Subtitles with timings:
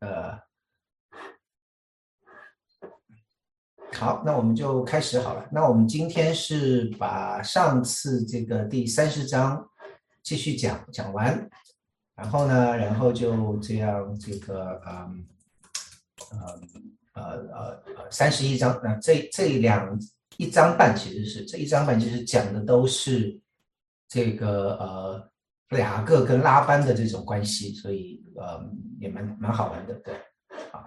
[0.00, 0.38] 呃，
[3.92, 5.48] 好，那我们就开始好了。
[5.50, 9.68] 那我们今天是把上次这个第三十章
[10.22, 11.50] 继续讲讲完，
[12.14, 15.26] 然后呢，然后就这样这个嗯
[16.30, 16.60] 呃
[17.14, 19.98] 呃呃呃三十一章，那这这两
[20.36, 23.40] 一章半其实是这一章半其实讲的都是
[24.06, 25.30] 这个呃。
[25.70, 28.58] 两个跟拉班的这种关系，所以呃
[28.98, 30.14] 也蛮蛮好玩的，对，
[30.72, 30.82] 好，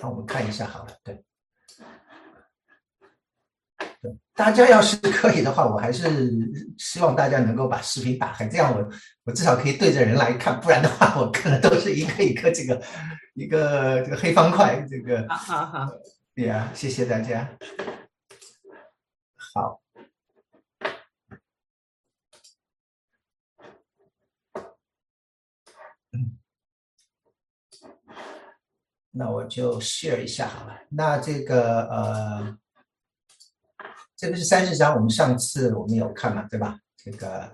[0.00, 1.22] 那我们看一下好了，对，
[4.00, 6.32] 对，大家要是可以的话，我还是
[6.78, 8.88] 希望大家能够把视频打开，这样我
[9.24, 12.82] 我至少可以对着人来看，不然的话我可能都是一个一个这个
[13.34, 15.86] 一个这个黑方块，这个，好好，
[16.34, 17.46] 对呀，谢谢大家，
[19.36, 19.82] 好。
[26.12, 26.38] 嗯
[29.10, 30.78] 那我就 share 一下好了。
[30.90, 32.58] 那这个呃，
[34.16, 36.78] 这个是三十章，我们上次我们有看嘛，对吧？
[36.96, 37.50] 这个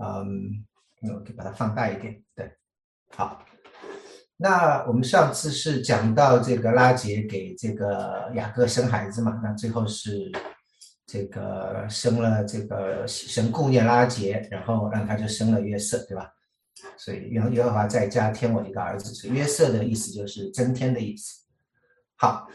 [0.00, 0.64] 嗯，
[1.12, 2.22] 我可以把它放大一点。
[2.34, 2.50] 对，
[3.14, 3.44] 好。
[4.38, 9.40] 那我们上次是讲到这个拉杰给这个雅各生孩子嘛？
[9.42, 10.30] 那最后是
[11.06, 16.32] 这个生了这个神顾念拉杰，然后让他就生了约瑟，对吧？
[16.98, 21.42] 所以约约和华再加添我一个儿子，是约瑟的意思就是增添的意思。
[22.16, 22.46] 好，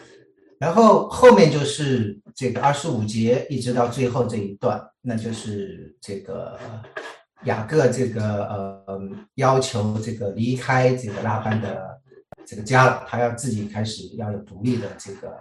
[0.60, 6.60] 然后后面就是这个二十五节一直到最后这一段，那就是这个
[7.46, 12.00] 雅各这个呃要求这个离开这个拉班的
[12.46, 15.38] 这个家了，他要自己开始要有独立的这个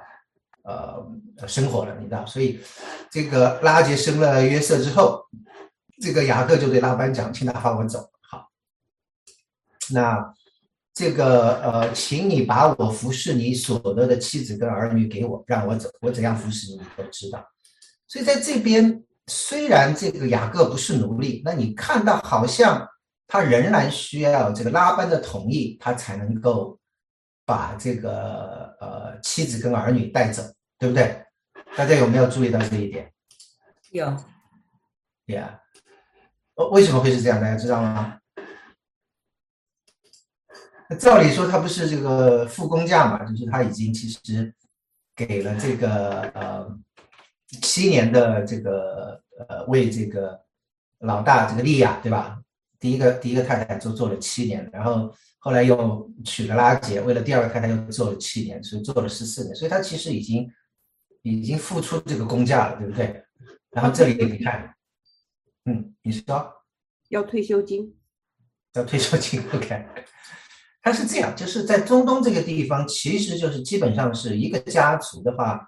[0.65, 2.25] 呃生活了，你知道？
[2.27, 2.61] 所以
[3.11, 5.23] 这个拉结生了约瑟之后，
[6.01, 8.09] 这个雅各就对拉班讲：“请他放我走。”
[9.93, 10.35] 那
[10.93, 17.45] 这个呃，请你把我服侍你所得的妻子跟儿女给我，让我怎，我怎样服侍你，你都知道。
[18.09, 22.87] 所以在这边，虽然这个雅各不是奴隶，那你看到好像
[23.29, 26.79] 他仍然需要这个拉班的同意，他才能够
[27.47, 30.43] 把这个呃妻子跟儿女带走，
[30.79, 31.25] 对不对？
[31.77, 33.11] 大家有没有注意到这一点？
[33.93, 34.07] 有
[35.27, 35.59] ，Yeah，
[36.73, 37.41] 为什么会是这样？
[37.41, 38.20] 大家知道吗？
[40.99, 44.53] 照理说他不是这个付工价嘛，就是他已经其实
[45.15, 46.79] 给了这个呃
[47.63, 50.41] 七年的这个呃为这个
[51.01, 52.41] 老大这个利亚对吧？
[52.79, 60.51] 第一个第一个太太就做了七年，然后后来又娶了拉杰，为了第二个太太又做了七年，所以做了十四年，所以他其实已经
[61.23, 63.23] 已经付出这个工价了，对不对？
[63.71, 64.75] 然后这里你看，
[65.67, 66.53] 嗯，你说
[67.11, 67.95] 要退休金，
[68.73, 69.87] 要退休金，OK。
[70.83, 75.61] 它是这样，就是在中东这个地方，其实就是基本上是一个家族的话，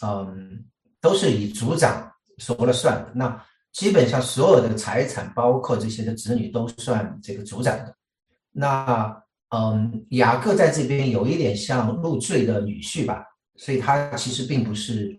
[0.00, 0.64] 嗯，
[1.00, 3.12] 都是以族长说了算的。
[3.16, 7.96] 那基本上所有的财产，包括这些的子女，都算这个族长的。
[8.52, 13.24] 那嗯，雅各在这边有一点像入赘的女婿吧，
[13.56, 15.18] 所以他其实并不是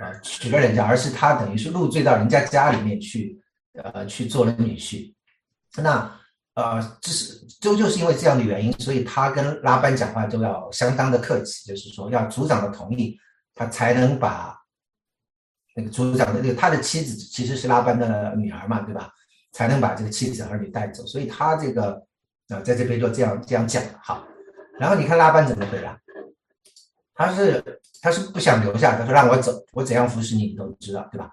[0.00, 3.38] 呃娶了人家，而是他等于是入赘到人家家里面去，
[3.74, 5.12] 呃，去做了女婿。
[5.76, 6.10] 那。
[6.54, 13.16] 呃，这是就就是因为这样的原因，所以他跟拉班讲话都要相当的客气，就是说要族长的同意，
[13.54, 14.54] 他才能把
[15.74, 19.10] 那个组长的那个他的妻子其实是拉班的女儿嘛，对吧？
[19.52, 21.92] 才能把这个妻子儿女带走，所以他这个
[22.48, 24.22] 啊在这边就这样这样讲好。
[24.78, 25.98] 然后你看拉班怎么回答？
[27.14, 27.62] 他是
[28.00, 31.30] 他是不想留下，他说让我走，我怎样服侍你，你都知道，对吧？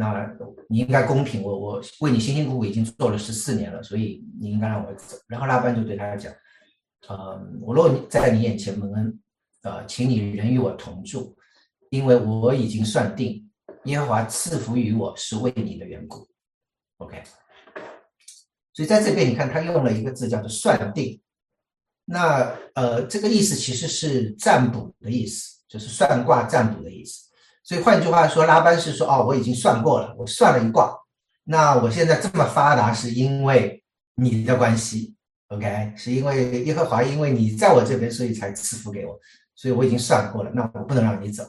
[0.00, 0.26] 那
[0.66, 5.14] 你应该公平，我我为你辛辛苦苦已经做了十四年了，所以你应该让我走。
[5.28, 6.32] 然后拉班就对他讲
[7.06, 9.20] ：“呃，我若在你眼前蒙恩，
[9.60, 11.36] 呃，请你人与我同住，
[11.90, 13.46] 因为我已经算定，
[13.84, 16.26] 耶和华赐福于我是为你的缘故。
[16.96, 17.22] ”OK，
[18.72, 21.20] 所以在这边你看他用了一个字叫做“算定”，
[22.06, 27.29] 那呃这个意思其实是占卜的意思，就是算卦占卜的意思。
[27.70, 30.92] 所以换句话说，拉班是说：“哦，我已经算过了，我算了一卦。
[31.44, 33.80] 那我现在这么发达，是因为
[34.16, 35.14] 你的关系
[35.50, 35.92] ，OK？
[35.96, 39.16] 是因为耶和华，因为你在我这边，所以才赐福给我。
[39.54, 41.44] 所以我已经算过了，那我不能让你走。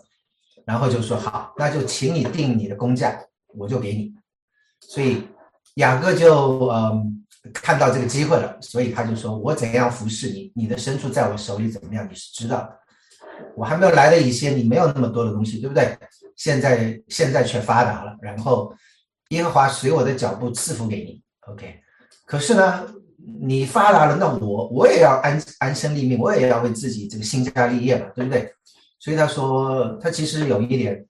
[0.63, 3.19] 然后就说好，那就请你定你的工价，
[3.57, 4.13] 我就给你。
[4.79, 5.27] 所以
[5.77, 12.77] 雅各就嗯看到这个机会了，所以他就说我怎样服侍你，你的牲畜在我手里怎么样，你是知道的。”
[13.55, 15.97] 我还没有来的以前，你没有那么多的东西，对不对？
[16.35, 18.73] 现在现在却发达了，然后
[19.29, 21.79] 耶和华随我的脚步赐福给你，OK。
[22.25, 22.87] 可是呢，
[23.41, 28.51] 你发达了，那我我也要安安身立命，我也要为自己这个兴家立业嘛，对不对？
[28.99, 31.05] 所以他说他其实有一点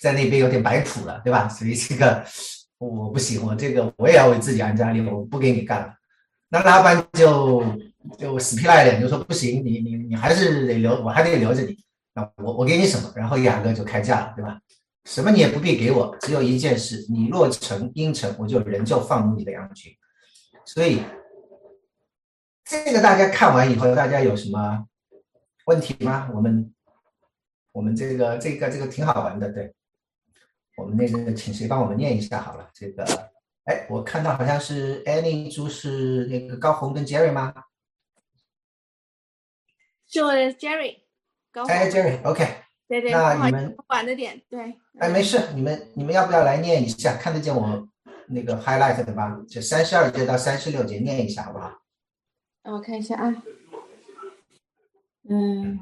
[0.00, 1.48] 在那边有点摆谱了，对吧？
[1.50, 2.24] 所以这个
[2.78, 5.94] 我不行，我这个我也要为自己安家立业，我不给你干了。
[6.48, 7.64] 那拉班就
[8.18, 11.76] 就死皮赖脸就说不行，你你你还是得留，我还得留着你。
[12.14, 13.12] 那我我给你什么？
[13.14, 14.60] 然后雅各就开价了，对吧？
[15.04, 19.92] 什么你也不必给我，只有一件事，你若成应承，我就仍旧放牧你的羊群。
[20.64, 21.00] 所以
[22.64, 24.84] 这个大家看完以后，大家有什么
[25.66, 26.28] 问题吗？
[26.34, 26.74] 我们
[27.72, 29.72] 我们这个这个这个挺好玩的，对。
[30.76, 32.68] 我们那个请谁帮我们念一下好了？
[32.74, 33.02] 这个，
[33.64, 37.54] 哎，我看到好像是 Annie 朱是那个高红跟 Jerry 吗？
[40.16, 41.00] 是我的 Jerry。
[41.68, 42.48] 哎，Jerry，OK。
[42.88, 43.10] 对对。
[43.10, 44.74] 那你们晚了点，对。
[44.98, 47.18] 哎，没事，你们你们要不要来念一下？
[47.18, 47.86] 看得见我
[48.28, 49.38] 那个 highlight 的吧？
[49.46, 51.70] 就三十二节到三十六节念一下，好不好？
[52.64, 53.42] 我看一下啊。
[55.28, 55.80] 嗯，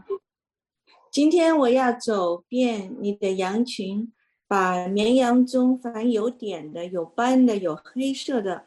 [1.12, 4.12] 今天我要走遍你的羊群。
[4.46, 8.66] 把绵羊中凡有点的、有斑的、有黑色的，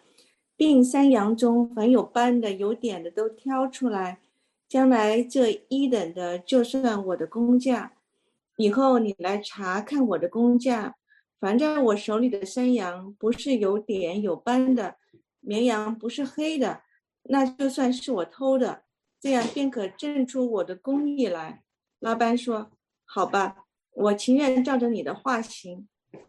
[0.58, 4.18] 并山羊中凡有斑的、有点的都挑出来。
[4.68, 7.94] 将来这一等的就算我的工价。
[8.58, 10.96] 以后你来查看我的工价。
[11.40, 14.98] 凡在我手里的山羊不是有点有斑的，
[15.40, 16.82] 绵羊不是黑的，
[17.24, 18.84] 那就算是我偷的。
[19.20, 21.64] 这样便可证出我的工艺来。
[22.00, 22.72] 拉班说
[23.06, 23.66] ：“好吧。”
[23.98, 25.88] 我情愿照着你的话行。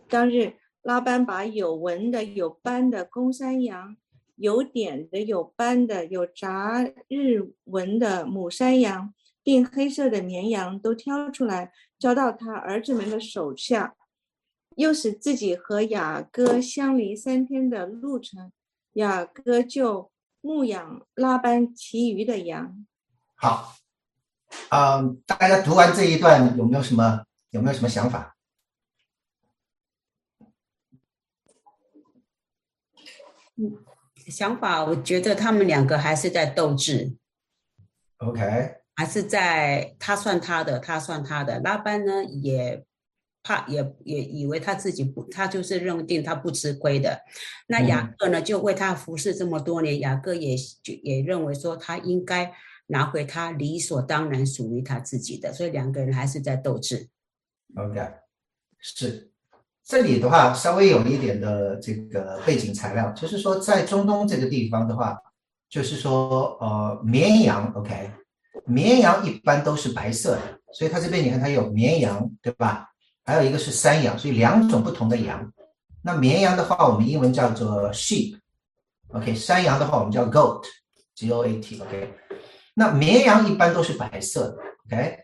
[0.09, 3.97] 当日，拉班把有纹的、有斑的公山羊，
[4.39, 9.13] 有点的、有斑的、有杂日纹的母山羊，
[9.43, 13.95] 并黑色的绵羊都挑出来，交到他儿子们的手下，
[14.77, 18.53] 又使自己和雅各相离三天的路程。
[18.95, 22.87] 雅各就牧养拉班其余的羊。
[23.35, 23.77] 好，
[24.71, 27.25] 嗯，大家读完这一段有没有什么？
[27.51, 28.37] 有没有什么想法？
[33.57, 33.77] 嗯，
[34.29, 37.17] 想法，我觉得他们两个还是在斗智。
[38.19, 41.61] OK，还是在他算他的，他算他的。
[41.61, 42.85] 拉班呢，也
[43.43, 47.23] 怕，也也以为他自己不，他就是认定他不吃亏的。
[47.69, 52.53] 那雅各呢，就为他服侍这么多年，雅各也就也认为说他应该
[52.89, 57.09] 拿回他理所当然属于他自己的，所以两个人还是在斗智。
[57.77, 58.01] OK，
[58.79, 59.31] 是
[59.89, 65.17] 这里的话稍微有一点的这个背景材料，就是说在中东这个地方的话，
[65.71, 68.11] 就是说呃绵羊 OK，
[68.67, 70.43] 绵羊一般都是白色的，
[70.75, 72.87] 所以它这边你看它有绵羊对吧？
[73.25, 75.51] 还有一个是山羊，所以两种不同的羊。
[76.03, 82.13] 那绵羊的话，我们英文叫做 sheep，OK，山羊的话我们叫 goat，G O A T OK，
[82.75, 85.19] 那绵羊一般都是白色的 OK。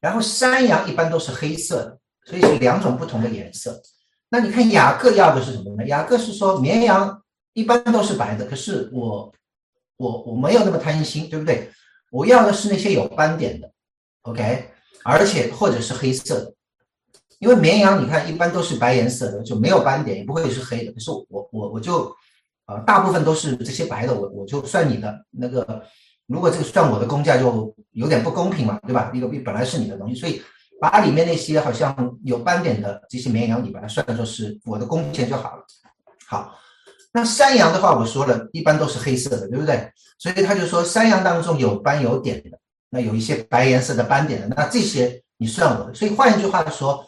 [0.00, 3.80] 然后山羊一般都是黑色的，所以是两种不同的颜色。
[4.28, 5.86] 那你看雅各要的是什么呢？
[5.86, 7.22] 雅各是说绵羊
[7.52, 9.32] 一般都是白的，可是我
[9.96, 11.70] 我我没有那么贪心，对不对？
[12.10, 13.70] 我要的是那些有斑点的
[14.22, 14.68] ，OK，
[15.04, 16.54] 而且或者是黑色的，
[17.38, 20.92] 因为绵羊你看一般都是白颜色的，就没有斑点，也不会是黑的。
[20.92, 22.14] 可是我我我就
[22.66, 25.82] 啊，大部分都是这些白的，我我就算你的那个。
[26.30, 29.10] 如果这个算我的工价就有点不公平嘛，对吧？
[29.14, 30.42] 那个本来是你的东西，所以
[30.80, 35.62] 把里面那些好像有斑点的这些绵羊，你把它算作是我的工钱就好了。
[36.26, 36.54] 好，
[37.12, 39.90] 那山羊的话，我说了一般都是黑色的，对不对？
[40.18, 42.58] 所以他就说山羊当中有斑有点的，
[42.90, 45.94] 那有一些白颜色的斑点的，那这些你算我的。
[45.94, 47.04] 所以换一句话说，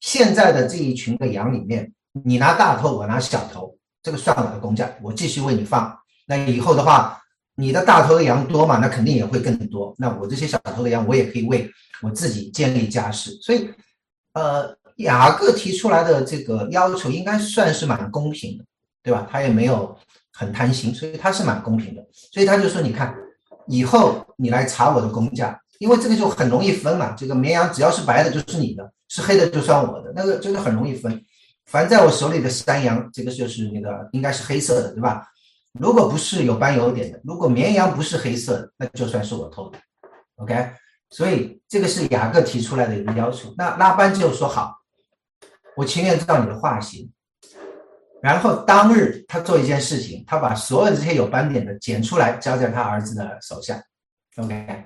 [0.00, 1.92] 现在的这一群的羊里面，
[2.24, 5.96] 你拿大头，我拿小头，这个算我的工价，我继续为你放。
[6.26, 7.20] 那以后的话。
[7.56, 8.78] 你的大头的羊多嘛？
[8.78, 9.94] 那肯定也会更多。
[9.96, 11.70] 那我这些小头的羊，我也可以为
[12.04, 13.30] 我自己建立家室。
[13.40, 13.70] 所以，
[14.34, 18.64] 呃，雅各提出来的这个要求应该算是蛮公平的，
[19.02, 19.26] 对吧？
[19.30, 19.96] 他也没有
[20.32, 22.06] 很贪心，所以他是蛮公平的。
[22.12, 23.14] 所以他就说：“你看，
[23.66, 27.12] 以后你来查我的工价，因为这个就很容易分嘛。
[27.12, 30.12] 这个绵羊只要是白的，就是你的；是黑的，就算我的。
[30.14, 31.24] 那个就是很容易分。
[31.66, 35.26] 凡在我手里的山羊，这个就是那个应该是黑色的，对吧？”
[35.80, 39.78] 如果不是有斑有点的，如果绵羊不是黑色的，那就算是我偷的
[40.36, 40.70] ，OK。
[41.10, 43.54] 所以这个是雅各提出来的一个要求。
[43.56, 44.76] 那拉班就说好，
[45.76, 47.10] 我情愿照你的话行。
[48.22, 53.82] 然后当日他做一件事情，他把所有这些有斑点的剪出来，交在他儿子的手下
[54.36, 54.84] ，OK。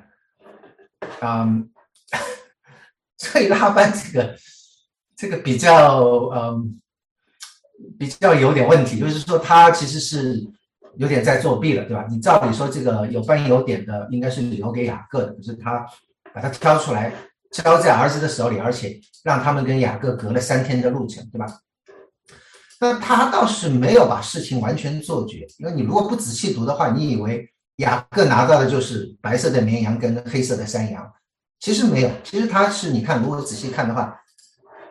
[1.20, 1.70] 嗯，
[3.18, 4.36] 所以拉班这个
[5.16, 6.80] 这个比较嗯
[7.98, 10.46] 比较有点问题，就是说他其实是。
[10.96, 12.04] 有点在作弊了，对吧？
[12.10, 15.86] 你照理说这个有斑有点的应该是留给雅各的，可是他
[16.38, 17.12] 把它挑出来
[17.50, 21.46] 交在儿子的手里，而且让他们跟雅各隔了三天的路程，对吧？
[22.78, 27.44] 那他倒是没有把事情完全做绝，因为你如果不仔细读的话，你以为
[27.78, 31.12] 雅各拿到的就是白色的绵羊跟黑色的山羊，
[31.58, 34.16] 其实没有，其实他是你看，如果仔细看的话，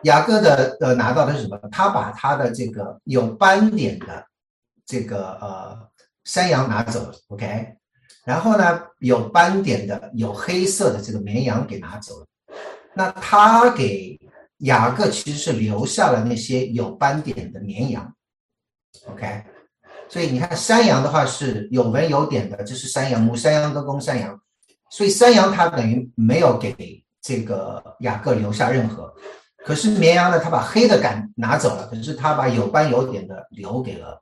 [0.02, 1.58] 雅各的呃拿到的是什么？
[1.72, 4.26] 他把他的这个有斑点的
[4.84, 5.78] 这个呃
[6.24, 7.74] 山羊拿走了，OK，
[8.28, 8.62] 然后呢
[8.98, 12.26] 有斑点的有黑色的这个绵羊给拿走了，
[12.94, 14.16] 那他给。
[14.62, 18.12] 雅各其实是留下了那些有斑点的绵羊
[19.08, 19.44] ，OK，
[20.08, 24.36] 所以你看山羊的话是有纹有点的，这是山羊，母山羊跟公山羊，
[24.90, 26.74] 所以山羊它等于没有给
[27.22, 29.14] 这个雅各留下任何，
[29.64, 34.20] 可是绵羊呢，他把黑的赶拿走了，可是他把有斑有点的留给了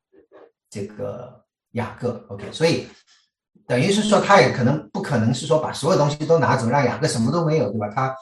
[0.68, 2.86] 这个雅各，OK，所以
[3.66, 7.88] 等于是说他也可能不可能是说把所有东西都拿走，让雅各什么都没有，对吧？
[7.94, 8.14] 他。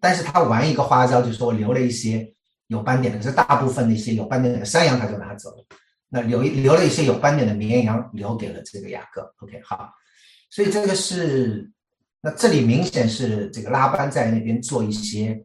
[0.00, 2.32] 但是他玩一个花招，就是说留了一些
[2.68, 5.64] 有斑点的，可是大部分那些有斑点的山羊他就拿走了，
[6.08, 9.22] 那留一留了一些有斑点的绵羊留给了这个雅各。
[9.40, 9.90] OK，好，
[10.50, 11.68] 所以这个是，
[12.20, 15.44] 那这里明显是这个拉班在那边做一些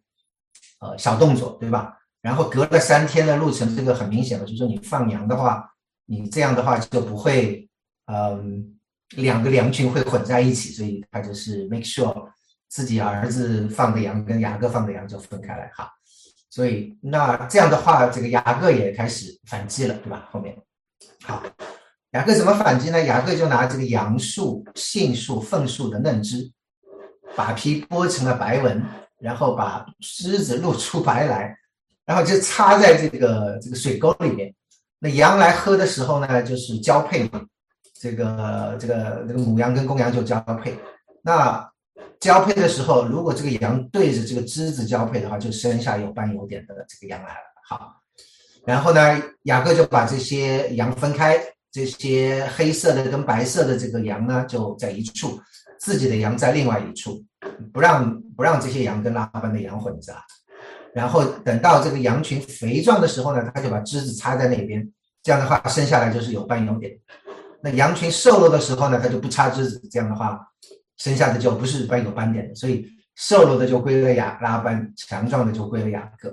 [0.79, 1.97] 呃小动作，对吧？
[2.21, 5.67] 然后隔了三天的路程，这个很明显的就是说你放羊的话，
[6.05, 7.67] 你这样的话就不会，
[8.05, 8.77] 嗯，
[9.17, 12.29] 两个羊群会混在一起，所以他就是 make sure。
[12.73, 15.91] 自己儿子放的羊跟雅各放的羊就分开来哈，
[16.49, 20.25] 所以那这样的话，这个雅各也开始反击了，对吧？
[20.31, 20.55] 后面
[21.21, 21.43] 好，
[22.11, 23.03] 雅各怎么反击呢？
[23.03, 26.49] 雅各就拿这个杨树、杏树、凤树的嫩枝，
[27.35, 28.81] 把皮剥成了白纹，
[29.19, 31.53] 然后把枝子露出白来，
[32.05, 34.55] 然后就插在这个这个水沟里面。
[34.97, 37.45] 那羊来喝的时候呢，就是交配嘛，
[38.01, 40.75] 这个这个这个母羊跟公羊就交配，
[41.21, 41.69] 那。
[42.19, 47.41] 交配的时候，如果这个羊对着这个枝子交配的话，就生下有斑有点的这个羊来了。
[47.67, 47.95] 好，
[48.63, 51.39] 然后呢，雅各就把这些羊分开，
[51.71, 55.39] 这些黑色的跟白色的这个羊呢就在一处，
[55.79, 57.23] 自己的羊在另外一处，
[57.73, 60.23] 不让不让这些羊跟拉班的羊混杂。
[60.93, 64.87] 然后等到这个羊群肥壮的时候呢，他就把枝子插在那边，
[65.23, 66.95] 这样的话生下来就是有斑有点。
[67.63, 70.47] 那羊群瘦弱的时候呢，它就不插枝子，这样的话。
[70.97, 76.31] 生下的就不是斑有斑点的，所以瘦弱的就归了雅拉班，强壮的就归了雅各。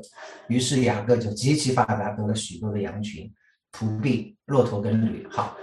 [0.48, 3.32] 于是雅各就极其发达，得了许多的羊群、
[3.72, 5.26] 仆婢、骆驼跟驴。
[5.30, 5.56] 好，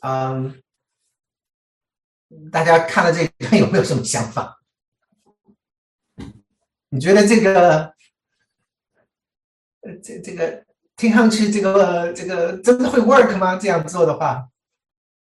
[0.00, 0.58] 嗯，
[2.50, 4.58] 大家看了这个 有没有什么想法？
[6.88, 7.94] 你觉得这个，
[10.02, 10.64] 这这个
[10.96, 13.56] 听上去这个这个真的会 work 吗？
[13.56, 14.48] 这样做的话，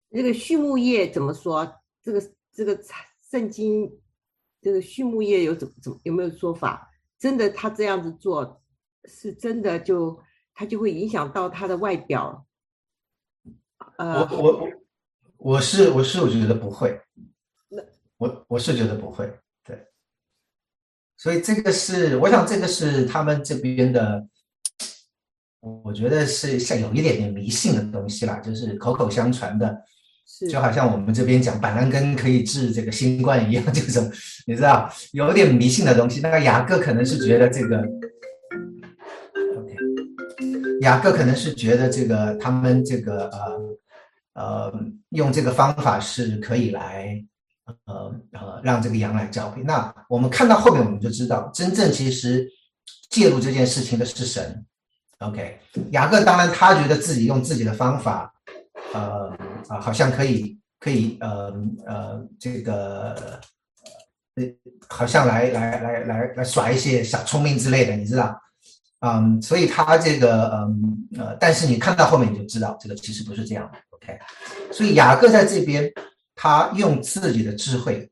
[0.08, 1.80] 那个畜牧业怎么说？
[2.02, 2.22] 这个？
[2.52, 2.78] 这个
[3.30, 3.88] 圣经，
[4.60, 6.90] 这个畜牧业有怎么怎么有没有说法？
[7.16, 8.60] 真的，他这样子做
[9.04, 10.20] 是真的，就
[10.52, 12.44] 他就会影响到他的外表。
[13.98, 14.68] 呃，我我
[15.36, 17.00] 我是我是我觉得不会，
[17.68, 17.80] 那
[18.18, 19.86] 我我是觉得不会，对。
[21.16, 24.28] 所以这个是，我想这个是他们这边的，
[25.60, 29.82] 我觉得是像有一点点迷信的东西啦，就是口口相传的。
[30.48, 34.10] 就好像我们这边讲板蓝根可以治这个新冠一样， 这种
[34.46, 36.20] 你知道有点迷信的东西。
[36.20, 37.78] 那个雅各可能是觉得这个
[39.58, 39.74] ，OK，
[40.82, 43.58] 雅各可能是觉得这个他们这个呃
[44.34, 44.72] 呃
[45.08, 47.22] 用这个方法是可以来
[47.86, 49.62] 呃呃让这个羊来交配。
[49.64, 52.48] 那我们看到后面我们就知道，真正其实
[53.10, 54.64] 介入这件事情的是神。
[55.20, 55.58] OK，
[55.92, 58.32] 雅各当然他觉得自己用自己的方法。
[58.92, 59.28] 呃
[59.68, 61.54] 啊，好像可以可以呃
[61.86, 63.14] 呃，这个
[64.34, 64.44] 呃，
[64.88, 68.36] 好像来来来来来耍一些小聪明之类的，你知道？
[69.00, 73.78] 嗯，所以他这个嗯呃，但是你看到后面你就知道，这个其实不是这样的。
[73.90, 74.18] OK，
[74.72, 75.88] 所以雅各在这边，
[76.34, 78.10] 他用自己的智慧，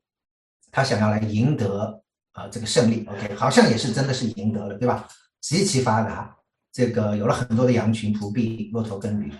[0.71, 2.01] 他想要来赢得
[2.31, 3.05] 啊这个胜利。
[3.11, 5.05] OK，好像也是真的是赢得了，对吧？
[5.41, 6.33] 极其发达，
[6.71, 9.31] 这个有了很多的羊群、仆婢、骆驼跟驴。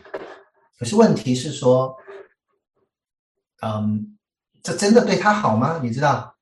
[0.78, 1.96] 可是问题是说，
[3.62, 4.18] 嗯，
[4.64, 5.80] 这真的对他好吗？
[5.84, 6.36] 你知道，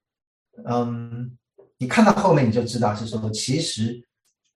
[0.65, 1.37] 嗯，
[1.77, 4.07] 你看到后面你就知道是说，其实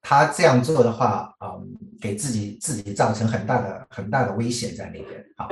[0.02, 5.26] 他这样做的话，嗯，给自己自己造成很大的很大的危险在那边。
[5.36, 5.50] 好，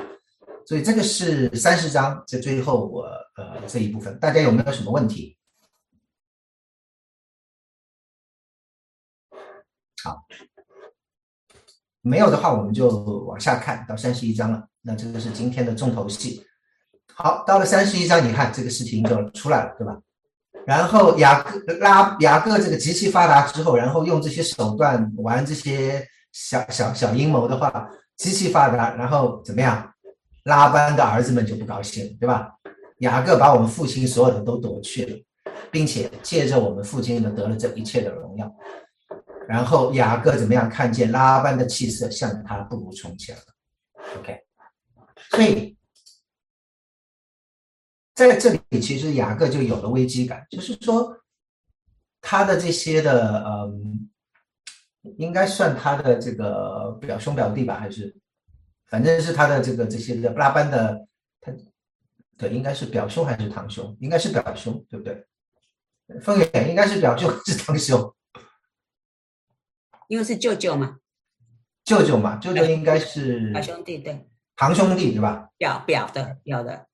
[0.65, 3.05] 所以这个是三十章，这最后我
[3.35, 5.35] 呃这一部分，大家有没有什么问题？
[10.03, 10.23] 好。
[12.01, 12.87] 没有的话，我们就
[13.27, 14.63] 往下看到三十一章了。
[14.81, 16.41] 那这个是今天的重头戏。
[17.13, 19.97] 好，到了三十一章，你看这个事情就出来了，对吧？
[20.65, 29.91] 然后雅各拉雅各这个极其发达之后，然后用这些手段玩这些小小小阴谋的话，极其发达，然后怎么样？
[30.45, 32.49] 拉班的儿子们就不高兴，对吧？
[32.99, 35.17] 雅各把我们父亲所有的都夺去了，
[35.69, 38.49] 并且借着我们父亲的得了这一切的荣耀。
[39.49, 40.69] 然后雅各怎么样？
[40.69, 43.43] 看见拉班的气色像他不如从前了。
[44.19, 44.45] OK，
[45.31, 45.75] 所以
[48.13, 51.17] 在这里其实雅各就有了危机感，就是说
[52.21, 54.07] 他的这些的，嗯，
[55.17, 58.15] 应该算他的这个表兄表弟吧，还是
[58.85, 61.07] 反正是他的这个这些的拉班的
[61.41, 61.51] 他。
[62.37, 63.97] 对，应该是表兄还是堂兄？
[63.99, 65.25] 应该是表兄，对不对？
[66.21, 68.15] 丰远应该是表兄是堂兄，
[70.09, 70.97] 因为是舅舅嘛。
[71.85, 74.27] 舅舅嘛，舅舅应该是表兄弟，对。
[74.55, 75.47] 堂兄弟对吧？
[75.57, 76.87] 表表的表的。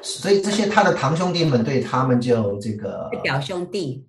[0.00, 4.08] 所以这些他的堂兄弟们对他们就这个表兄弟，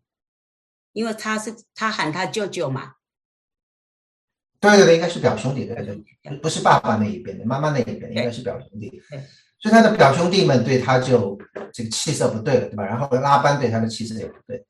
[0.94, 2.94] 因为他是他喊他舅舅嘛。
[4.60, 9.02] 对对对，应该是表兄弟，对对，不是爸爸那一边的，妈妈那一边应该是表兄弟。
[9.60, 11.38] 所以他的表兄弟们对他就
[11.74, 12.86] 这个气色不对了，对吧？
[12.86, 14.66] 然后拉班对他的气色也不对。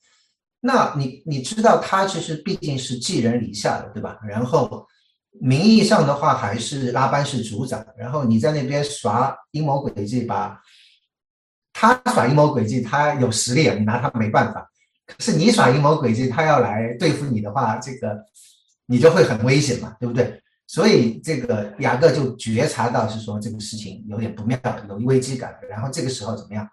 [0.67, 4.19] 那你你知道他其实毕竟是寄人篱下的，对吧？
[4.27, 4.86] 然后
[5.39, 10.59] 名义上的话还是拉班是组长，然后你在那边耍阴谋诡计吧？
[11.71, 14.69] 他耍阴谋诡计，他有实力，你拿他没办法。
[15.05, 18.17] 可是你耍阴谋诡计，他要来对付你的话，这个
[18.88, 20.41] 你就会很危险嘛，对不对？
[20.67, 24.59] 所以这个雅各就觉察到是说这个事情有点不妙，
[24.89, 25.55] 有危机感。
[25.69, 26.67] 然后这个时候怎么样？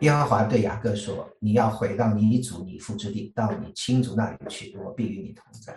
[0.00, 5.76] 耶和华对雅各说：“你要回到你祖你父之地，到你亲族那里去，我必与你同在。”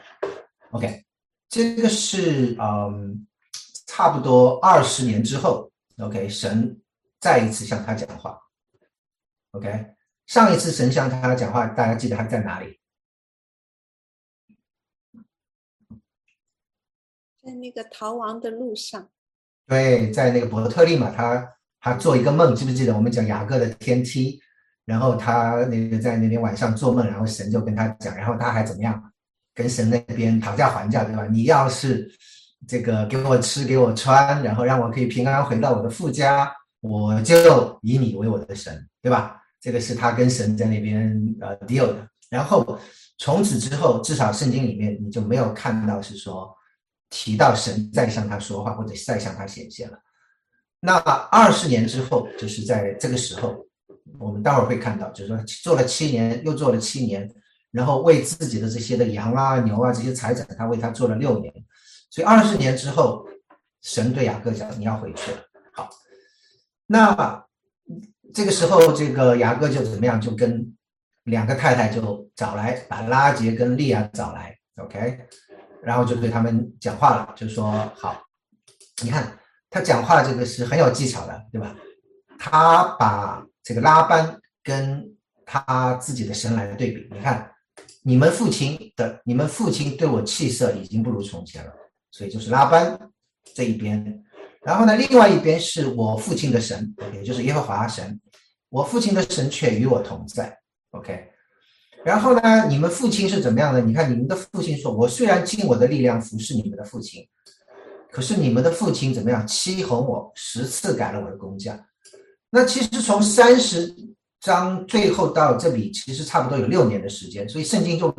[0.71, 1.03] OK，
[1.49, 3.27] 这个是嗯，
[3.85, 6.81] 差不多二十年之后，OK，神
[7.19, 8.39] 再一次向他讲话。
[9.51, 9.93] OK，
[10.25, 12.79] 上一次神向他讲话，大家记得他在哪里？
[17.41, 19.11] 在那个逃亡的路上，
[19.67, 24.39] 对，在那个伯特利嘛，他他做一个梦，记不记得我们讲雅各的天梯？
[24.85, 29.03] 然后他那个在那边晚上做梦，然后神就跟他讲，然后他还怎么样？
[29.53, 31.27] 跟神那边讨价还价，对吧？
[31.29, 32.09] 你要是
[32.65, 39.41] 这个给我吃，给我穿，然后让我可以平安回到我的父家，我就以你为我的神，对吧？
[39.59, 42.07] 这个是他跟神在那边呃 deal 的。
[42.29, 42.79] 然后
[43.17, 46.49] 从此之后，至少圣经里面你就没有看到是说。
[47.15, 49.97] 提到神在向他说话，或者在向他显现了。
[50.85, 50.97] 那
[51.31, 53.65] 二十年之后，就是在这个时候，
[54.19, 57.33] 我们待会儿会看到，就是说做了七年，又做了七年，
[57.71, 61.53] 然后为自己的这些的羊啊、牛啊这些财产，他为他做了六年。
[62.09, 63.25] 所以二十年之后，
[63.81, 65.37] 神对雅各讲：“你要回去了。”
[65.71, 65.89] 好，
[66.85, 67.45] 那
[68.33, 70.19] 这个时候，这个雅各就怎么样？
[70.19, 70.75] 就跟
[71.23, 74.53] 两个太太就找来，把拉杰跟利亚找来。
[74.75, 75.17] OK。
[75.81, 78.21] 然后就对他们讲话了，就说好，
[79.01, 79.37] 你看
[79.73, 81.75] 他讲话这个是很有技巧的，对吧？
[82.37, 85.03] 他把这个拉班跟
[85.47, 87.51] 他自己的神来对比，你看
[88.03, 91.73] 你们父亲的，你们父亲对我气色已经不如从前了，
[92.11, 92.95] 所以就是拉班
[93.55, 94.23] 这一边。
[94.61, 98.21] 然后呢，另外一边是我父亲的神，也就是耶和华神，
[98.69, 100.55] 我父亲的神却与我同在。
[100.91, 101.29] OK。
[102.05, 102.67] 然后呢？
[102.67, 103.81] 你们父亲是怎么样的？
[103.81, 107.25] 你看，你们的父亲说：“我虽然尽我的力量服侍你们的父亲，
[108.13, 109.45] 可是你们的父亲怎么样？
[109.47, 111.73] 欺哄我，十次改了我的工价。”
[112.51, 113.91] 那其实从三十
[114.39, 118.13] 章最后到这里，其实差不多有六年的时间，所以圣经就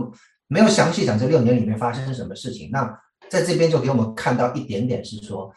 [0.49, 2.69] 没有详细讲这六年里面发生什么事情。
[2.73, 2.93] 那
[3.31, 5.53] 在这边就给我们看到一点点，是说，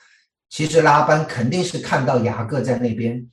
[0.50, 3.28] 其实拉班肯定是看到雅各在那边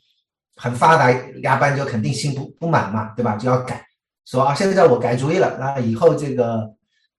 [0.56, 1.12] 很发达，
[1.42, 3.36] 拉班就肯定心不不满嘛，对吧？
[3.36, 3.84] 就要改。
[4.24, 6.74] 说啊，现在我改主意了，那以后这个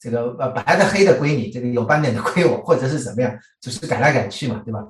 [0.05, 4.85] 这个呃白的黑的归你，这个有斑点的 归我，或者是怎么样，就是改来改去嘛，对吧？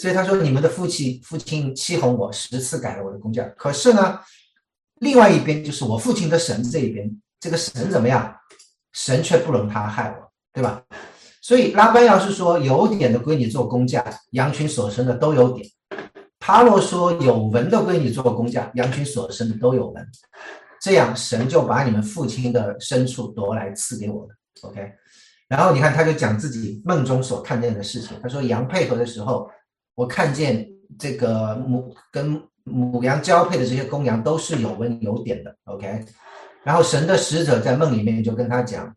[0.00, 4.18] 所以他说你们的父亲父亲欺哄我十次改了我的工价，可是呢，
[5.00, 8.34] 另外一边就是我父亲的神这一边，这个神怎么样？
[8.94, 10.82] 神却不容他害我，对吧？
[11.42, 15.68] 所以拉班要是说有点的归你做工价，羊群所生的都有点；
[16.40, 20.08] 他若说有纹的归你做工价，羊群所生的都有纹。
[20.80, 24.36] 这样，神就把你们父亲的牲畜夺来赐给我们。
[24.62, 24.92] OK，
[25.48, 28.18] 然后你看，他就讲自己梦中所看见的事情。
[28.22, 29.50] 他说，羊配合的时候，
[29.94, 30.66] 我看见
[30.98, 35.56] 这个母跟母羊交配的这些公羊都是有纹有点的。
[35.64, 36.04] OK，
[36.64, 38.92] 然后神的使者在梦里面就跟他讲：“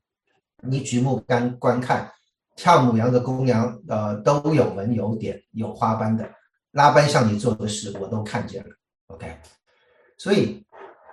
[0.64, 2.12] 你举目观观看，
[2.56, 6.28] 跳母羊的公羊，呃，都有纹有点有花斑的。
[6.72, 8.70] 拉班向你做的事，我都看见了。
[9.08, 9.38] OK，
[10.18, 10.66] 所以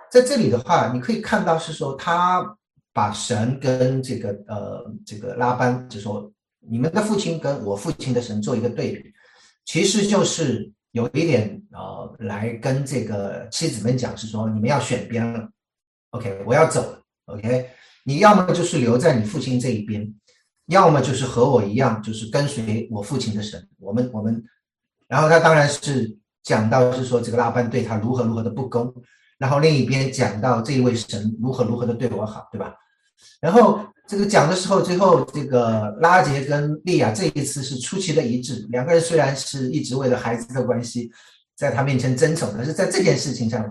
[0.09, 2.56] 在这里的话，你可以看到是说他
[2.97, 6.31] 把神跟这个呃这个拉班，就说
[6.67, 9.13] 你们的父亲跟我父亲的神做一个对比，
[9.65, 15.47] 其实就是有一点呃来跟这个妻子们讲是说你们要选边了。
[16.09, 16.99] OK，我要走了。
[17.25, 17.69] OK，
[18.03, 20.11] 你要么就是留在你父亲这一边，
[20.65, 23.63] 要么就是和我一样，就是跟随我父亲的神。
[23.77, 24.43] 我们我们。
[25.07, 28.91] 然后他当然是讲到是说这个拉班对他如何如何的不公，
[29.37, 32.73] 然后另一边讲到这一位神如何如何的对我好，对吧？
[33.39, 41.11] 然后这个讲的时候，最后这个拉杰跟利亚这一次是出奇的一致，两个人虽然是一直为了孩子的关系
[41.55, 43.65] 在他面前争宠，但是在这件事情上，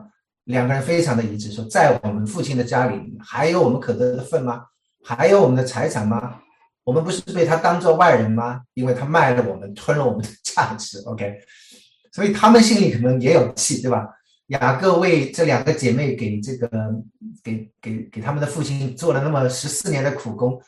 [0.44, 4.62] 两个人非常的一致，说在我们父亲的家里还有我们可得的份吗？
[5.02, 6.36] 还有我们的财产吗？
[6.84, 8.60] 我们不是被他当做外人吗？
[8.74, 10.98] 因为他卖了我们，吞了我们的价值。
[11.06, 11.34] OK，
[12.12, 14.06] 所以他们心里可能也有气，对吧？
[14.48, 16.68] 雅各为这两个姐妹给这个
[17.42, 20.60] 给给给他们的父亲做了那么十四年的苦工，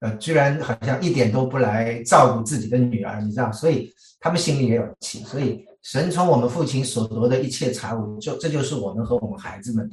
[0.00, 3.50] 呃，居然好像一点都不来照顾自己的女儿，你知道？
[3.52, 5.24] 所以他们心里也有气。
[5.24, 9.90] 所以神从我们父亲所夺的一切财物，就这就是我们和我们孩子们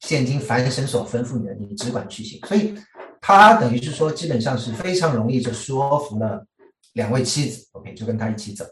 [0.00, 2.40] 现今凡神所吩咐你的，你只管去行。
[2.46, 2.74] 所以。
[3.20, 6.46] 他等于是说，基本上是非常容易就说服了
[6.92, 8.64] 两位妻子，OK，就跟他一起走。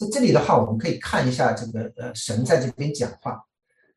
[0.00, 3.44] 好，在这里的话，我们可以看一下这个呃，神在这边讲话，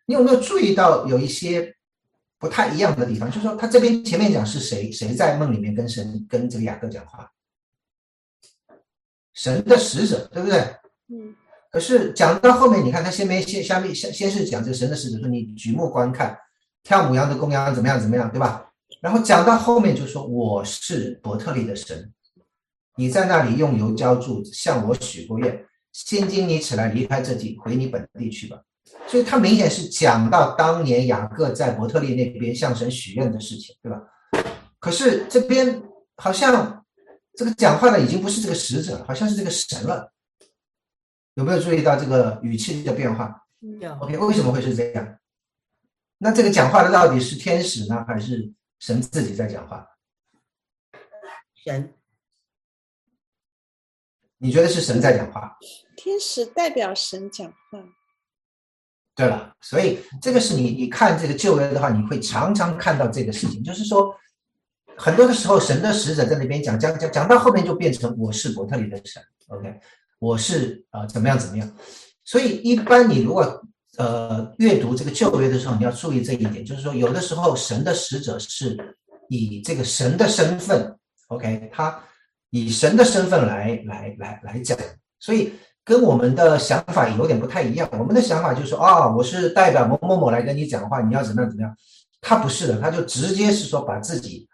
[0.06, 1.74] 你有没有注意到有一些
[2.38, 3.30] 不太一样的地方？
[3.30, 7.32] 就是说，他这边前面讲是谁谁在梦里面跟神跟这个雅各讲话？
[9.34, 10.60] 神的使者，对不对？
[11.10, 11.36] 嗯。
[11.72, 16.38] 可是讲到后面，你看他先没先下面先先是讲这个神的使者说，你举目观看。
[16.84, 17.98] 跳母羊的公羊怎么样？
[17.98, 18.70] 怎么样，对吧？
[19.00, 22.12] 然后讲到后面就说我是伯特利的神，
[22.98, 25.66] 你在那里用油浇筑，向我许过愿。
[25.94, 28.62] 现今你起来离开这地，回你本地去吧。
[29.08, 34.02] 所以他明显是讲到当年雅各在伯特利那边向神许愿的事情，对吧？
[34.80, 35.82] 可是这边
[36.18, 36.86] 好像
[37.36, 40.12] 这个讲话的已经不是这个使者了，好像是这个神了。
[41.36, 43.34] 有没有注意到这个语气的变化？
[43.80, 43.94] 有。
[44.00, 45.18] OK，为什么会是这样？
[46.18, 49.88] 那这个讲话的到底是天使呢，还是神自己在讲话？
[51.56, 51.94] 神，
[54.38, 55.58] 你觉得是神在讲话？
[56.04, 57.80] 天使代表神讲话。
[59.16, 64.14] 对了，所以这个是你你看这个旧约的话，你会常常看到这个事情，就是说
[64.98, 69.80] 很多的时候，神的使者在那边讲讲讲讲到后面就变成我是伯特利的神，OK，
[70.20, 71.74] 我是啊怎么样怎么样，
[72.26, 73.64] 所以一般你如果。
[73.96, 78.76] 呃，阅读这个旧约的时候，你要注意这一点，就是说，有的时候神的使者是
[79.30, 82.04] 以这个神的身份，OK，他
[82.50, 84.76] 以神的身份来来来来讲，
[85.20, 87.90] 所以跟我们的想法有点不太一样。
[87.94, 91.76] 我们的想法就是说，啊，我是代表某某某来跟你讲话，你要怎么样怎么样。
[92.22, 94.48] 他不是的，他就直接是说把自己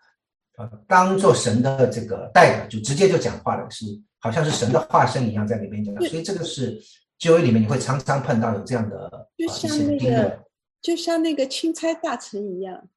[0.58, 3.86] 呃当做神的这个代表，就直接就讲话了，是
[4.20, 5.96] 好像是神的化身一样在里面讲。
[6.08, 6.82] 所以这个是。
[7.20, 10.40] 就业里面你会常常碰到有这样的，就像那个，
[10.82, 12.88] 就像那个钦差大臣一样。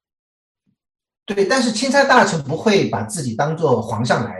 [1.25, 4.33] 对，但是钦差大臣不会把自己当做皇上来。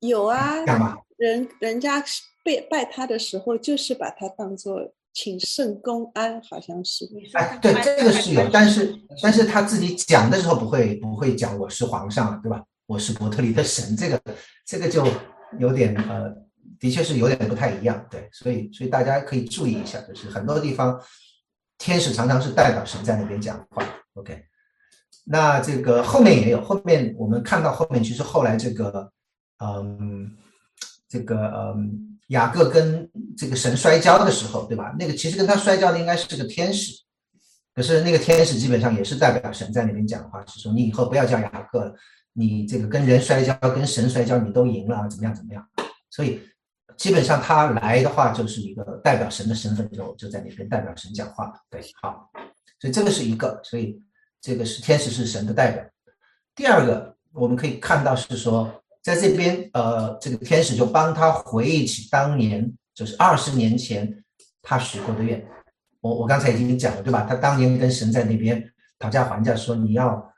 [0.00, 0.96] 有啊，干嘛？
[1.18, 2.02] 人人家
[2.44, 7.08] 拜拜他的时候，就是把他当做请圣公安，好像是。
[7.34, 12.62] 哎，对，这个是有，但是但是他自己讲的时候不会不会讲我是皇上，对吧？
[12.86, 14.20] 我是伯特利的神，这个
[14.64, 15.06] 这个就
[15.58, 16.46] 有点呃。
[16.78, 21.00] 的确是有点不太一样，对，所以所以大家可以注意一下，就是很多地方
[21.76, 23.82] 天使常常是代表神在那边讲话
[24.14, 24.44] ，OK。
[25.24, 29.10] 那这个后面也有，后面我们看到后面，其实后来这个，
[29.64, 30.36] 嗯，
[31.08, 34.94] 这个嗯，雅各跟这个神摔跤的时候，对吧？
[34.98, 36.92] 那个其实跟他摔跤的应该是个天使，
[37.74, 41.94] 可是那个天使基本上也是代表神在那边讲话，是说你以后不要叫雅各了，
[42.32, 45.62] 你这个跟人摔跤、跟神摔跤，你都赢了，怎么样怎么样？
[46.10, 46.40] 所以。
[46.96, 51.54] 基本上他来的话，就是一个代表神的身份，就就在那边代表神讲话。
[51.70, 52.28] 对，好，
[52.80, 54.02] 所以这个是一个，所以
[54.40, 55.84] 这个是天使是神的代表。
[56.56, 64.22] 第二个，我们可以看到是说，在这边，呃，这个天使就帮他回忆起当年，就是二十年前
[64.60, 65.42] 他许过的愿。
[66.02, 67.24] 我我刚才已经讲了，对吧？
[67.26, 68.62] 他当年跟神在那边
[68.98, 70.30] 讨价还价，说你要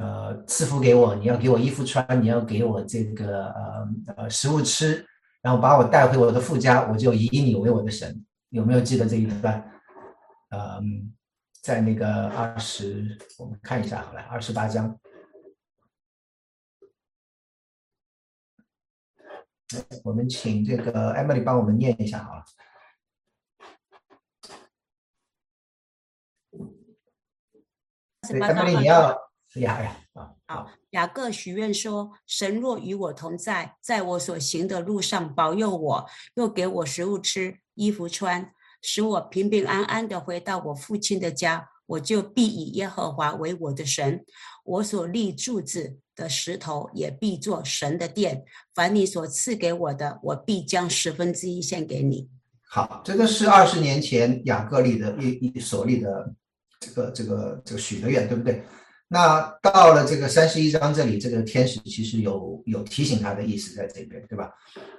[0.00, 5.06] 呃赐福给我，你要给我衣服穿，你要给我这个呃呃食物吃。
[5.40, 8.20] 然后把我带回我的父家，我就以你为我的神。
[8.50, 9.64] 有没有记得这一段？
[10.50, 11.12] 嗯，
[11.62, 14.98] 在那个二十，我们看一下好了，二十八章。
[20.04, 22.44] 我们请这个 Emily 帮我们念一下好了。
[28.28, 29.10] 对，Emily 你要
[29.56, 30.34] 呀呀啊。
[30.46, 44.24] 好，雅各许愿说：“神若与我同在，在我所行的路上保佑我，又给我食物吃、衣服穿，使我平平安安的回到我父亲的家，我就必以耶和华为我的神。
[44.64, 48.44] 我所立柱子的石头也必做神的殿。
[48.74, 52.28] 凡你所赐给我的，我必将十分之一献给你。”
[52.68, 56.34] 好，这个是二十年前雅各立的一一所立的
[56.80, 58.62] 这个这个这个许的愿，对不对？
[59.10, 64.50] 那到了这个三十一章这里，这个天使其实有有提醒他的意思在这边，对吧？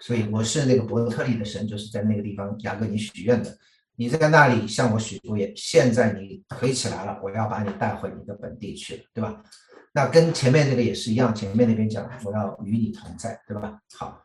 [0.02, 3.56] 所以我是那个伯特利的神，就是在那个地方雅各你许愿的，
[3.96, 9.44] 你在那里向我许过愿，现在你可以起来了，我要把你带回你的本地去了，对吧？
[9.91, 13.80] 那跟前面那个也是一样，前面那边讲我要与你同在，对吧？
[13.93, 14.21] 好，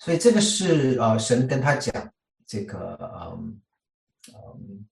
[0.00, 1.94] 所以这个是呃神跟他讲
[2.46, 3.60] 这个嗯
[4.34, 4.86] 嗯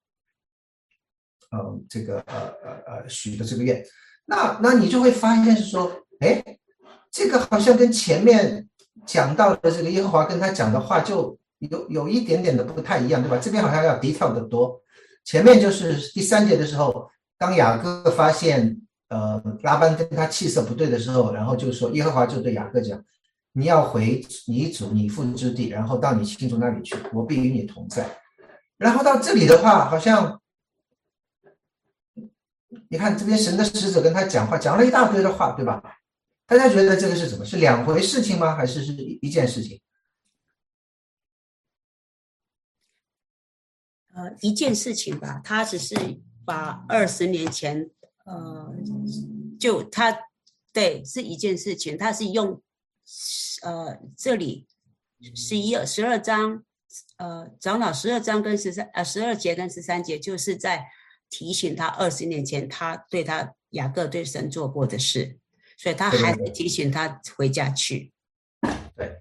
[1.53, 3.85] 嗯这个呃呃呃许的这个愿。
[4.24, 6.42] 那那你就会发现是说，哎，
[7.11, 8.68] 这个好像跟前面
[9.05, 13.37] 讲到的这个耶和华跟他讲的话就有有一点点的不太一样，对吧？
[13.38, 14.81] 这边好像要低跳的多。
[15.24, 23.05] 前面就是第三节的时候，当雅各发现呃拉班跟他气色不对的时候，然后就说耶和华就对雅各讲，
[23.53, 28.09] 你要回你祖你父之地，然后到你亲族那里去，我必与你同在。
[28.77, 30.40] 然后到这里的话，好像。
[32.88, 35.83] 你看这边神的使者跟他讲话，讲了一大堆的话，对吧？
[36.47, 37.45] 大家觉得这个是什么？
[37.45, 38.55] 是两回事情吗？
[38.55, 39.81] 还是是一一件事情？
[44.12, 45.40] 呃，一件事情吧。
[45.43, 45.95] 他只是
[46.45, 47.90] 把二十年前，
[48.25, 48.75] 呃，
[49.59, 50.17] 就他
[50.73, 52.61] 对是一件事情，他是用
[53.63, 54.67] 呃这里
[55.35, 56.65] 十一二十二章，
[57.17, 60.89] 呃长老十二章跟十三呃十二节跟十三节，就是在。
[61.31, 65.37] 提醒他二十年前他对他雅各对神做过的事，
[65.77, 68.13] 所以他还是提醒他回家去。
[68.95, 69.21] 对，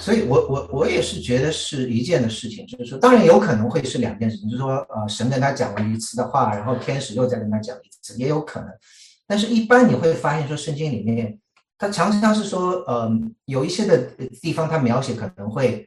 [0.00, 8.68] 所以我我我也是觉得是一件的事情，就是说，当然有可能会是两件事情，就是说，呃，神跟他讲了一次的话，然后天使又再跟他讲一次，也有可能。
[9.26, 11.38] 但是，一般你会发现说，圣经里面
[11.78, 13.10] 他常常是说，呃，
[13.44, 13.98] 有一些的
[14.40, 15.86] 地方他描写可能会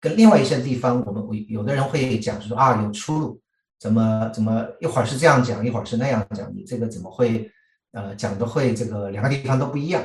[0.00, 3.40] 跟另外一些地方，我们我有的人会讲说啊有出入。
[3.78, 7.50] 怎么怎么一会儿是这样讲，一会儿是那样讲，你这个怎么会，
[7.92, 10.02] 呃，讲的会这个两个地方都不一样？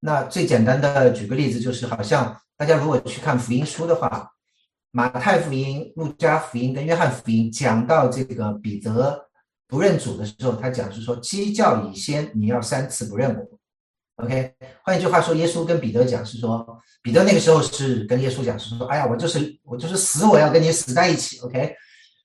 [0.00, 4.30] 那最简单的举个例子，就是好像大家如果去看福音书的话，
[4.90, 9.28] 马太福音、路加福音跟约翰福音讲到这个彼得
[9.68, 14.24] 不认主的时候，他讲是说鸡叫以先，你要三次不认我。
[14.24, 16.66] OK，换一句话说，耶稣跟彼得讲是说，
[17.02, 21.38] 彼得那个时候是跟耶稣讲是说，哎呀，我就是我就是死，我要跟你死在一起。
[21.40, 21.74] OK。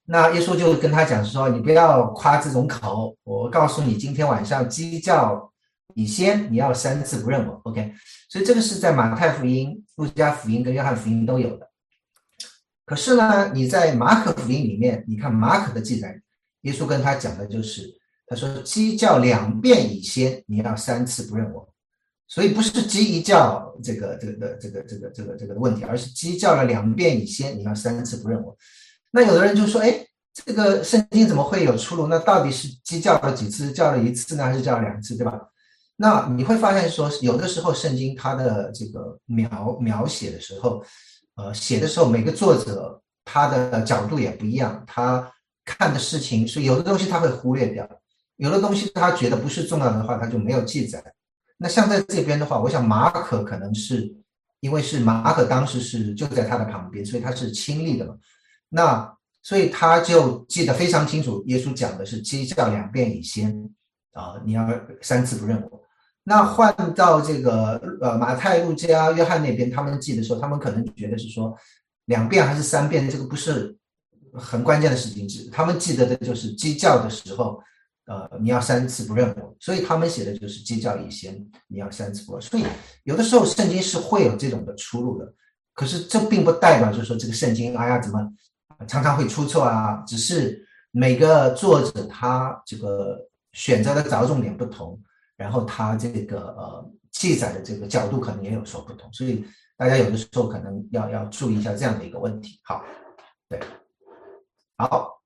[0.07, 5.51] 那耶稣就跟他讲是说：“你不要夸这种口，我告诉你，今天晚上鸡叫
[5.95, 7.59] 以先，你要三次不认我。
[7.63, 7.91] ”OK，
[8.29, 11.67] 所以这个是在马太福音、路加福音跟约翰福音都有的。
[12.85, 16.21] 可是呢，你在马可福音里面，你看马可的记载，
[16.61, 17.89] 耶稣跟他讲的就是，
[18.27, 21.67] 他说鸡叫两遍以先，你要三次不认我。
[22.27, 28.55] 所以不是鸡一叫这个这个这个这个这个这个问题，而是鸡叫了两遍以先，你要三次不认我。
[29.11, 32.07] 那有的人就说：“哎，这个圣经怎么会有出入？
[32.07, 33.71] 那到底是鸡叫了几次？
[33.71, 35.39] 叫了一次呢，还是叫了两次，对吧？”
[35.97, 40.83] 那你会发现说，有的时候圣经它的这个描描写的时候，
[41.35, 45.31] 呃，写的时候每个作者他的角度也不一样，他
[45.63, 47.87] 看的事情是有的东西他会忽略掉，
[48.35, 51.01] 有的东西他觉得不是重要的话，他就没有记载。
[51.57, 54.13] 那像在这边的话，我想马可可能是
[54.59, 58.15] 因为是马可当时是就在他的旁边，所以他是亲历的嘛。
[58.67, 63.57] 那所以他就记得非常清楚，耶稣讲的是鸡叫两遍以先
[64.11, 64.67] 啊，你要
[65.01, 65.84] 三次不认我。
[66.27, 71.55] 那换到这个呃马太、路加、约翰那边，他们记的时候，他们可能觉得是说
[72.05, 73.73] 两遍还是三遍，这个不是
[74.33, 77.61] 很关键的事情，只他们记得的就是鸡叫的时候，
[78.07, 81.33] 呃你要三次不认我，所以他们写的就是鸡叫以前
[81.67, 82.41] 你要三次不认。
[82.41, 82.65] 所以
[83.03, 85.33] 有的时候圣经是会有这种的出入的，
[85.73, 88.19] 可是这并不代表就是说这个圣经哎呀怎么。
[88.89, 90.61] 常常会出错啊，只是
[90.91, 93.17] 每个作者他这个
[93.53, 95.01] 选择的着重点不同，
[95.37, 99.45] 然后他这个呃记载的这个角度可能也有所不同，所以
[99.77, 102.59] 大家有的时候可能要要注意一下这样的一个问题。
[102.63, 102.83] 好，
[103.49, 103.59] 对，
[104.77, 105.21] 好，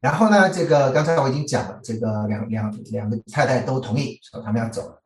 [0.00, 5.02] 然后呢，这个刚才我已经讲了，这个两两两个太太都同意说他们要走了，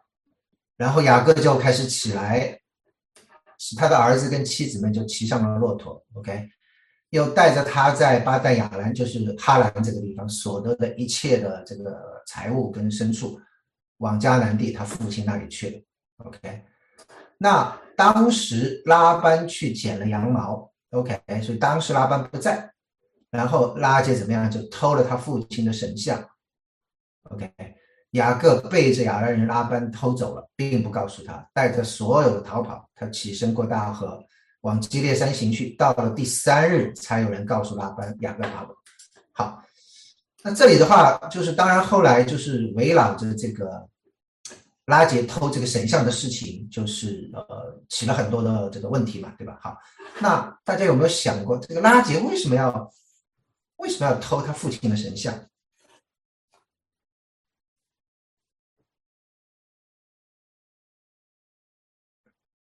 [0.76, 2.58] 然后雅各就开始起来，
[3.58, 6.48] 使他的儿子跟妻子们就骑上了骆驼，OK，
[7.10, 13.40] 又带着他在巴旦亚兰，就是哈兰这个地方所得的一切的这个财物跟牲畜，
[14.00, 16.64] 往迦南地他父亲那里去了，OK。
[17.38, 22.70] 那当时拉班去剪了羊毛，OK，所以当时拉班不在，
[23.30, 24.50] 然后拉杰怎么样？
[24.50, 26.22] 就偷了他父亲的神像
[27.30, 27.50] ，OK，
[28.12, 34.22] 雅各背着亚兰人拉班偷走了，并不告诉他，带着所有的逃跑，他起身过大河，
[34.62, 38.74] 往基列山行去，到了第三日才有人告诉拉班雅各跑了。
[39.32, 39.62] 好，
[40.42, 43.88] 那这里的话就是当然后来就是围绕着这个。
[44.86, 49.56] 拉杰偷这个神像的事情，就是呃起了很多的这个问题嘛，对吧？
[49.62, 49.78] 好，
[50.18, 52.92] 那大家有没有想过，这个拉杰为什么要
[53.76, 55.32] 为什么要偷他父亲的神像？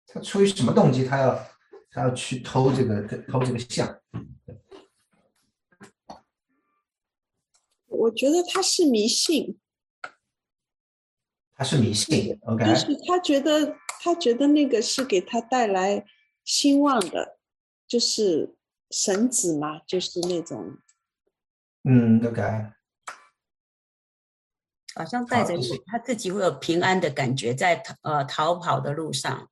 [0.08, 1.04] 他出于什么动机？
[1.04, 1.38] 他要
[1.92, 3.86] 他要去偷这个偷这个像？
[8.04, 9.60] 我觉得他是迷信。
[11.56, 16.04] 他是迷信，OK，就是他觉得他觉得那个是给他带来
[16.44, 17.38] 兴旺的，
[17.88, 18.56] 就是
[18.90, 20.78] 神子嘛，就是那种，
[21.84, 22.42] 嗯，OK，
[24.96, 25.54] 好像带着
[25.86, 29.50] 他自己会有平安的感觉，在逃呃逃跑的路上。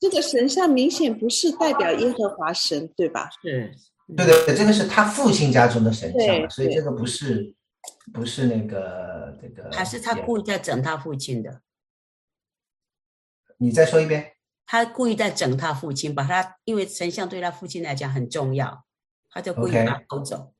[0.00, 3.30] 这个神像明显不是代表耶和华神，对吧？
[3.40, 3.74] 是，
[4.16, 7.54] 对对对，这个是他父亲家中的神像，所以这个不是。
[8.12, 11.62] 不是那个这个，还是他故意在整他父亲的？
[13.56, 14.32] 你再说一遍。
[14.66, 18.84] 他故意在整他父亲，把他因为神像对他父亲来讲很重要，
[19.30, 20.52] 他就故意把偷走。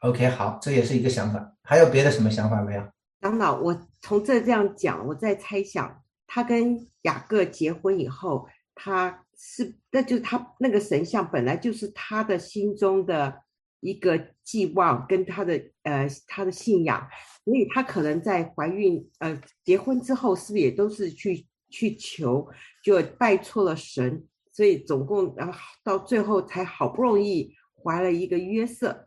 [0.00, 1.54] OK，好，这也是一个想法。
[1.62, 2.82] 还有别的什么想法没有？
[3.20, 13.42] 长老，我从这这样讲，我在猜想，他跟雅各结婚以后，他是那就是他那个神像本来就是他的心中的。
[13.80, 17.06] 一个寄望跟他的呃他的信仰，
[17.44, 22.48] 所以他可能在怀孕呃结婚之后，是不是也都是去去求，
[22.82, 29.06] 就拜错了神，所以总共然后到最后才好不容易怀了一个约瑟。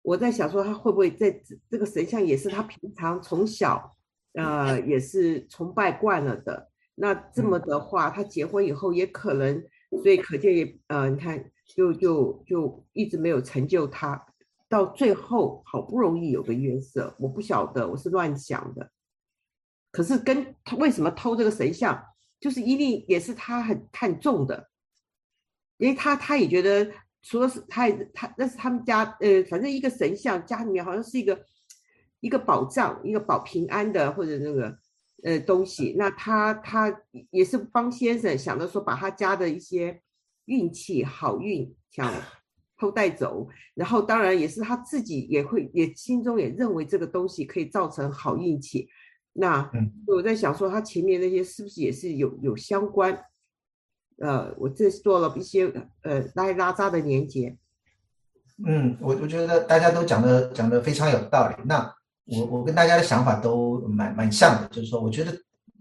[0.00, 3.94] 我在想说他会不会在这个神像也是他平常从小
[4.34, 9.62] 呃也是崇拜惯了的，那这么的话，他结婚以后也可能，
[10.02, 11.50] 所以可见也呃你看。
[11.76, 14.24] 就就就一直没有成就他，
[14.70, 18.90] 到最后好不容易有个约瑟，我不晓得，我是乱想的。
[19.92, 22.02] 可是跟他为什么偷这个神像，
[22.40, 24.70] 就是一定也是他很看重的，
[25.76, 31.38] 因为他他也觉得，除了是他他那是他们家呃，反正一个神像家里面好像是一个
[32.20, 34.74] 一个保障，一个保平安的或者那个
[35.24, 35.94] 呃东西。
[35.98, 40.00] 那他他也是帮先生想着说，把他家的一些。
[40.50, 42.10] 运气好运想
[42.78, 48.88] 偷带走，然后当然也是他自己也会也心中也认为这个东西可以造成好运气。
[49.34, 49.70] 那
[50.06, 53.22] 我在想说，他前面那些是不是也是有有相关？
[54.16, 57.54] 呃，我这做了一些呃拉拉扎的连接。
[58.66, 61.62] 嗯，我我觉得大家都讲的讲的非常有道理。
[61.66, 61.94] 那
[62.28, 65.36] 我我跟大家的想法都蛮蛮像的，就是说，我觉得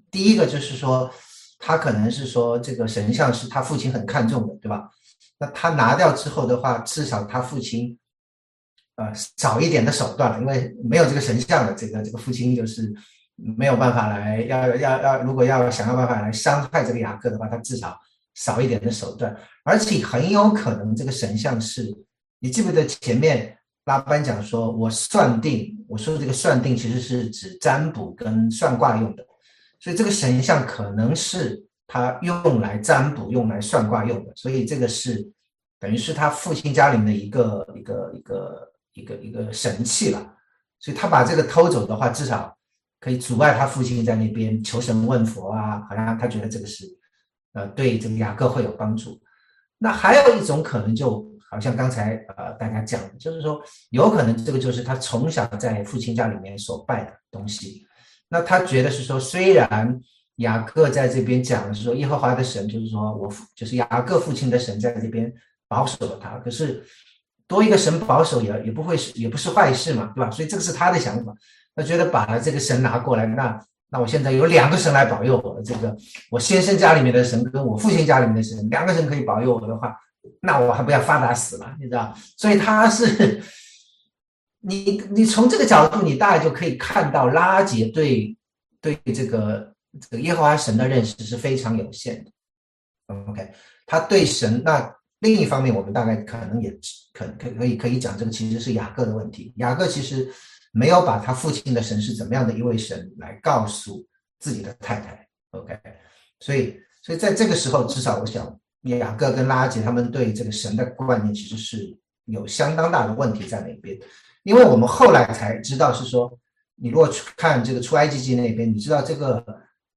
[0.10, 1.12] 第一个就是说。
[1.60, 4.88] 他可能是说这个神像是他父亲很看重的，对吧？
[5.40, 7.98] 那他拿掉之后的话，至少他父亲，
[8.96, 12.94] 呃，少一点的手段了，因为没有这个神像的，这个这个父亲就是
[13.36, 18.00] 没有办法来要要要，如果要想要办法来伤害这个雅各的话，他至少
[18.36, 21.92] 少一点的手段，而且很有可能这个神像是，
[22.38, 23.57] 你记不记得前面
[23.88, 29.26] 拉班讲说，我算定，我说这个算定其实是指占卜跟算卦用的。
[29.80, 35.26] 所以这个神像可能是他用来占卜、用来算卦用的，所以这个是
[35.80, 40.34] 等于是他父亲家里面的一个一个一个一个一个神器了。
[40.80, 42.54] 所以他把这个偷走的话，至少
[43.00, 46.86] 可以阻碍他父亲在那边求神问佛啊，好像他觉得这个是
[47.54, 49.18] 呃对这个雅各会有帮助。
[49.78, 51.26] 那还有一种可能，就
[51.58, 57.84] 好像刚才呃大家讲，就是说有可能这个就是他从小在父亲家里面所拜的东西。
[58.30, 60.00] 那他觉得是说，虽然
[60.36, 65.34] 雅各在这边讲的是说耶和华的神，就是说我父就是雅各父亲的神在这边
[65.68, 66.86] 保守了他，可是
[67.48, 70.30] 多一个神保守也也不会是也不是坏事嘛，对吧？
[70.30, 71.34] 所以这个是他的想法，
[71.76, 75.98] 他觉得把这个神拿过来，那那我现在有两个神来保佑我，这个
[76.30, 79.98] 我先生家里面的神跟我父亲家里面的神，两个神可以保佑我的话，
[80.42, 82.14] 那我还不要发达死了，你知道？
[82.38, 83.44] 所以他是。
[84.60, 88.36] 你你从这个角度，你大概就可以看到拉杰对
[88.82, 92.32] 对这个这个耶和华神的认识是非常有限的。
[93.30, 93.50] OK，
[93.86, 96.72] 他对神那另一方面，我们大概可能也
[97.14, 99.54] 可可可以可以讲，这个其实是雅各的问题。
[99.58, 100.28] 雅各其实
[100.74, 104.06] 没有把他父亲的神是怎么样的一位神来告诉
[104.40, 105.26] 自己的太太。
[105.52, 105.80] OK，
[106.40, 113.98] 所以所以在这个时候，至少我想雅各跟拉杰他们对这个神的观念其实是有相当大的问题在那边，
[114.44, 116.38] 因为我们后来才知道是说，
[116.76, 119.44] 你如果去看这个出埃及记那边，你知道这个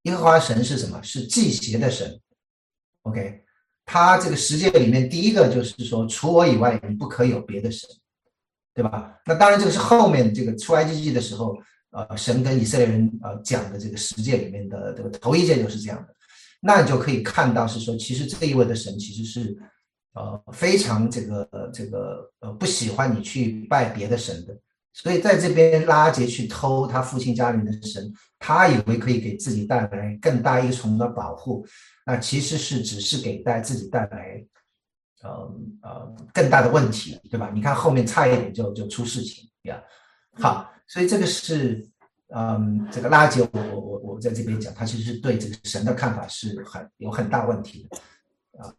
[0.03, 1.03] 耶和华神是什么？
[1.03, 2.21] 是祭邪的神。
[3.03, 3.43] OK，
[3.85, 7.89] 他这个世界里面第一个就是说，除我以外，你不可以有别的神，
[8.75, 9.19] 对吧？
[9.27, 11.57] 那当然，这个是后面这个出埃及记的时候，
[11.91, 16.15] 呃，神跟以色列人呃讲的这个十诫里面的这个头一诫就是这样的。
[16.61, 19.59] 那你就可以看到是说，其实这一位的神其实是
[20.13, 24.57] 呃非常这个这个呃不喜欢你去拜别的神的。
[24.93, 31.65] 所以在这边拉杰去偷他父亲家里面的神，他以为可以给自己带来更大一重的保护。
[32.05, 34.45] 那其实是只是给带自己带来，
[35.23, 35.31] 呃
[35.83, 37.53] 呃更大的问题，对吧？
[37.55, 39.81] 你看后面差一点就就出事情呀。
[40.33, 41.89] 好，所以这个是，
[42.35, 47.99] 嗯，这个垃圾，我我我我在这边讲，他其实对这个神的看法是很有很大问题的，
[48.63, 48.75] 啊。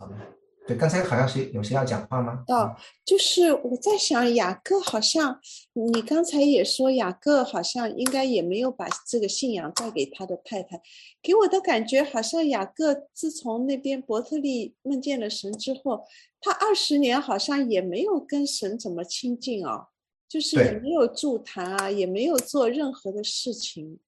[0.67, 2.43] 对，刚才好像是有谁要讲话吗？
[2.47, 5.39] 哦，就是我在想，雅各好像
[5.73, 10.79] 你刚才也说，雅各好像应该也没有把这个信仰带给他的太太，
[11.19, 16.05] 给我的感觉好像雅各自从那边伯特利梦见了神之后，
[16.39, 19.87] 他二十年好像也没有跟神怎么亲近哦，
[20.31, 23.99] 就是也没有助谈啊，也没有做任何的事情，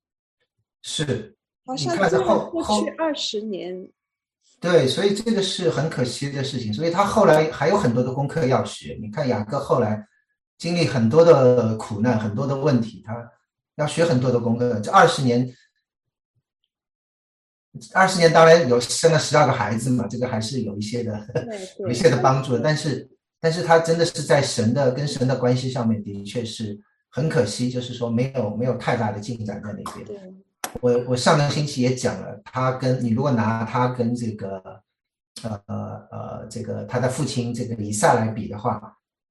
[0.81, 3.89] 是，好像真的过去二十年。
[4.61, 6.73] 对，所以这个是很可惜的事情。
[6.73, 8.97] 所以他后来还有很多的功课要学。
[9.01, 10.01] 你看雅各后来
[10.57, 13.29] 经历很多的苦难，很多的问题，他
[13.75, 14.79] 要学很多的功课。
[14.79, 15.53] 这二十年，
[17.93, 21.27] 二十年当然有生了十二个孩子嘛，这个还是有一些的，
[21.79, 22.57] 有一些的帮助。
[22.57, 23.09] 但是，
[23.43, 26.79] 但是他真的是在神的跟神的关系上面，的确是
[27.09, 30.33] 很可惜，就是说没有没有太大的进展在那边。
[30.79, 34.81] 我我上个星期也讲了，他跟你如果拿他跟这个，
[35.41, 35.61] 呃
[36.09, 38.81] 呃这个他的父亲这个以撒来比的话，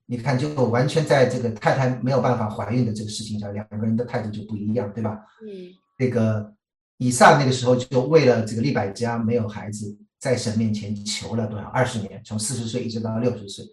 [0.05, 5.19] 你看就完全在这个太太没有办法怀孕的这个事情上，两个人的态度就不一样，对吧？
[5.41, 5.73] 嗯。
[5.97, 6.53] 这个
[6.99, 13.65] 以撒那个时候就为了这个利百加没有孩子，在神面前求了多少二十年，从四十岁一直到六十岁，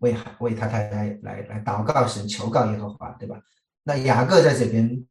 [0.00, 3.36] 为为他太太来来祷告神，求告耶和华，对吧？
[3.84, 5.04] 那雅各在这边。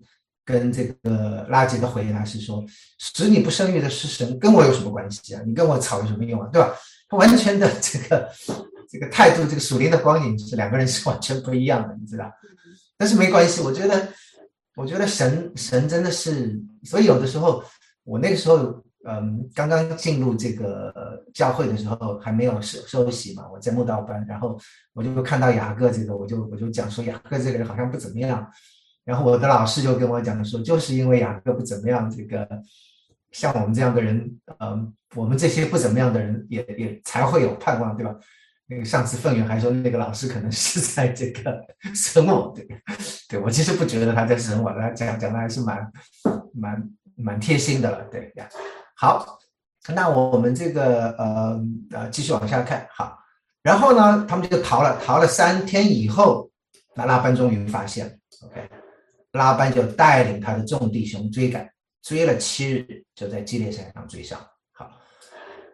[0.47, 2.63] 跟这个拉吉的回答是说，
[2.99, 5.41] 使你不生育的是神，跟我有什么关系啊？
[5.45, 6.47] 你跟我吵有什么用啊？
[6.53, 6.73] 对吧？
[7.09, 8.31] 他完全的这个
[8.89, 12.31] 这个态度，这个属灵的光影是两个人是完全不一样的，你知道？
[12.97, 14.07] 但是没关系，我觉得，
[14.77, 17.61] 我觉得神神真的是，所以有的时候
[18.05, 24.59] 我那个时候，嗯，刚刚进入这个教会的时候还没有受受洗嘛，我在慕道班，然后
[24.93, 28.45] 我就看到雅各这个，我就我就讲说雅各这个人好像不怎么样。
[29.05, 32.45] 然后我的老师就跟我讲说，就是因为雅各不怎么样，这个
[33.31, 38.13] 像我们这样的人，嗯，我们这些不怎么样的人也也才会有盼望，对吧？
[38.67, 42.67] 那个上次凤元还说，那个老师可能是在这个 审我，对，
[43.29, 45.89] 对我其实不觉得他在审我，他讲讲的还是蛮
[46.53, 48.45] 蛮蛮贴心的了，对呀。
[48.99, 49.37] 好，
[49.93, 53.15] 那我们这个呃呃继续往下看，好，
[53.61, 56.49] 然后呢，他们就逃了，逃了三天以后，
[56.95, 58.13] 那拉班终于发现了
[58.47, 58.67] ，OK。
[59.33, 61.69] 拉班就带领他的众弟兄追赶，
[62.01, 64.39] 追了七日，就在基列山上追上。
[64.73, 64.89] 好，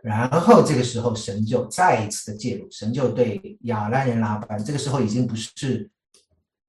[0.01, 5.89] 然后这个时候神就再一次的介入，神就对亚兰人拉班，这个时候已经不是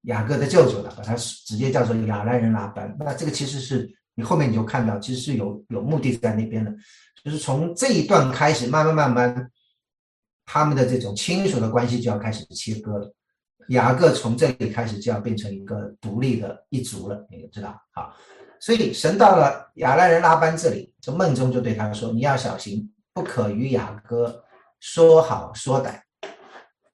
[0.03, 2.95] 雅各的舅舅了，把他直接叫做亚兰人拉班。
[2.97, 6.73] 那这个其实是你后面你就看到，其实是有有目的在那边的，
[7.23, 9.51] 就是从这一段开始，慢慢慢慢，
[10.45, 13.13] 他们的这种亲属的关系就要开始切割了。
[13.69, 17.75] 雅各从这里开始就要变成一个独立的一族了，你知道？
[17.91, 18.15] 好，
[18.59, 24.45] 所以神到了亚兰人拉班这里，就梦中就对他说：“你要小心，不可与雅各
[24.79, 25.99] 说好说歹。”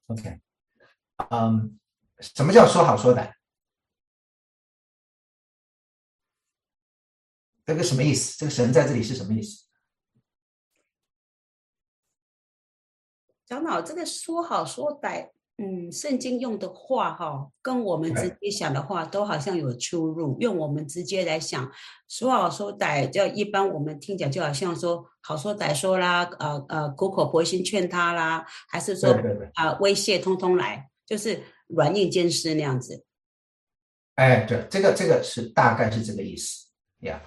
[0.08, 0.40] OK，
[1.30, 1.78] 嗯，
[2.20, 3.30] 什么叫说好说歹？
[7.72, 8.36] 这个什么意思？
[8.38, 9.64] 这个神在这里是什么意思？
[13.46, 15.30] 长老，这个说好说歹。
[15.56, 20.36] 嗯，圣经用的话哈，跟我们直接想的话都好像有出入。
[20.40, 21.70] 用我们直接来想，
[22.08, 29.14] 说好说歹，就一般我们听讲就好像说好说歹说啦，呃呃，苦口婆心劝他啦，还是说
[29.54, 33.04] 啊威胁，通通来，就是软硬兼施那样子。
[34.16, 36.66] 哎，对，这个这个是大概是这个意思
[37.00, 37.22] 呀。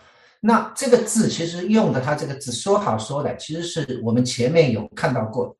[0.47, 5.57] 那这个字其实用的，它这个字说好说的，其实是我们前面有看到过。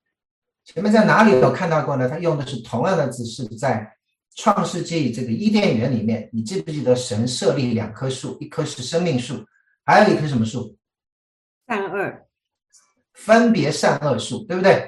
[0.63, 2.07] 前面在哪里有看到过呢？
[2.07, 3.91] 他用的是同样的字，是在
[4.35, 6.29] 创世纪这个伊甸园里面。
[6.31, 9.43] 你记不记得神设立两棵树，一棵是生命树，
[9.85, 10.77] 还有一棵什么树？
[11.67, 12.27] 善恶，
[13.13, 14.87] 分别善恶树，对不对？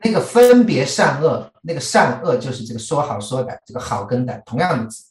[0.00, 5.02] 那个分别善恶，那个善恶就是这个说好说歹，这个好跟歹同样的字。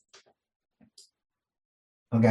[2.10, 2.28] OK，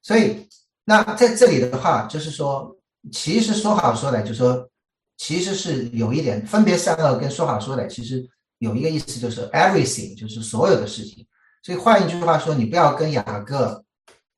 [0.00, 0.48] 所以。
[0.84, 2.76] 那在这里的话，就是说，
[3.10, 4.68] 其实说好说歹，就说，
[5.16, 8.28] 其实是有一点分别善恶跟说好说歹，其实
[8.58, 11.26] 有一个意思就是 everything，就是所有的事情。
[11.62, 13.82] 所以换一句话说，你不要跟雅各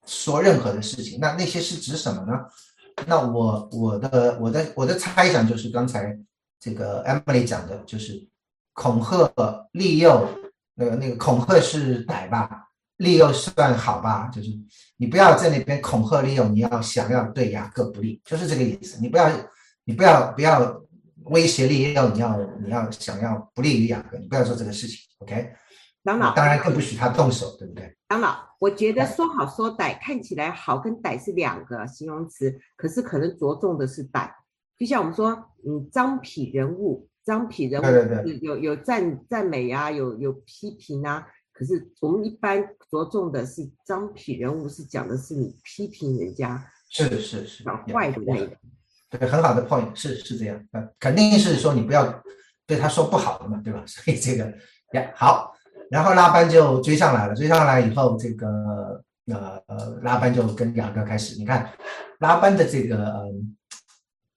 [0.07, 1.19] 说任何的事情。
[1.21, 2.33] 那那些是指什么呢？
[3.07, 6.17] 那我我的我的我的猜想就是刚才
[6.61, 8.25] 这个 Emily 讲的，就是
[8.73, 9.31] 恐吓、
[9.73, 10.29] 利诱，
[10.75, 12.66] 那个那个恐吓是歹吧？
[12.99, 14.49] 利诱算好吧，就是
[14.97, 18.99] 你不要在那边恐吓利诱，你要想要对雅各不利，就是这个意思。
[19.03, 19.31] 你不要，
[19.85, 20.83] 你不要不要
[21.25, 24.99] 威胁利诱，你要你要想要不利于雅各，你不要做这个事情。
[25.19, 25.53] OK，
[26.05, 27.95] 长老，当然更不许他动手，对不对？
[28.09, 34.31] 长老，我觉得说好说歹看起来好跟歹是两个形容词，可是可能着重的是歹。
[34.79, 35.31] 就像我们说，
[35.67, 41.27] 嗯，张痞人物，张痞人物有有赞赞美啊，有有批评啊。
[41.59, 48.57] 可是我们一般着重的是张痞人物，是讲的是你批评人家，是是是，讲坏的那个，
[49.09, 52.23] 对，很好的 point，是是这样，呃，肯定是说你不要
[52.67, 53.83] 对他说不好的嘛，对吧？
[53.89, 54.45] 所以这个
[54.93, 55.55] 呀好，
[55.91, 58.47] 然后拉班就追上来了，追上来以后，这个
[59.29, 61.73] 呃呃，拉班就跟雅各开始，你看
[62.19, 63.25] 拉班的这个呃，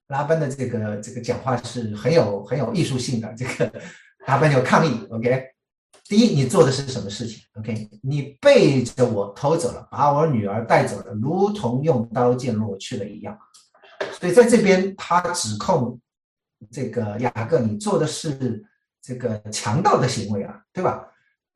[0.06, 3.70] 拉班的这个这个讲话是很有很有艺术性的，这个
[4.26, 5.49] 拉班就抗议，OK。
[6.10, 13.38] 第一，你做的是什么事情？OK，你背着我偷走了，把我女儿带走了，如同用刀剑落去了一样。
[14.18, 16.00] 所以在这边，他指控
[16.68, 18.60] 这个雅各，你做的是
[19.00, 21.06] 这个强盗的行为啊，对吧？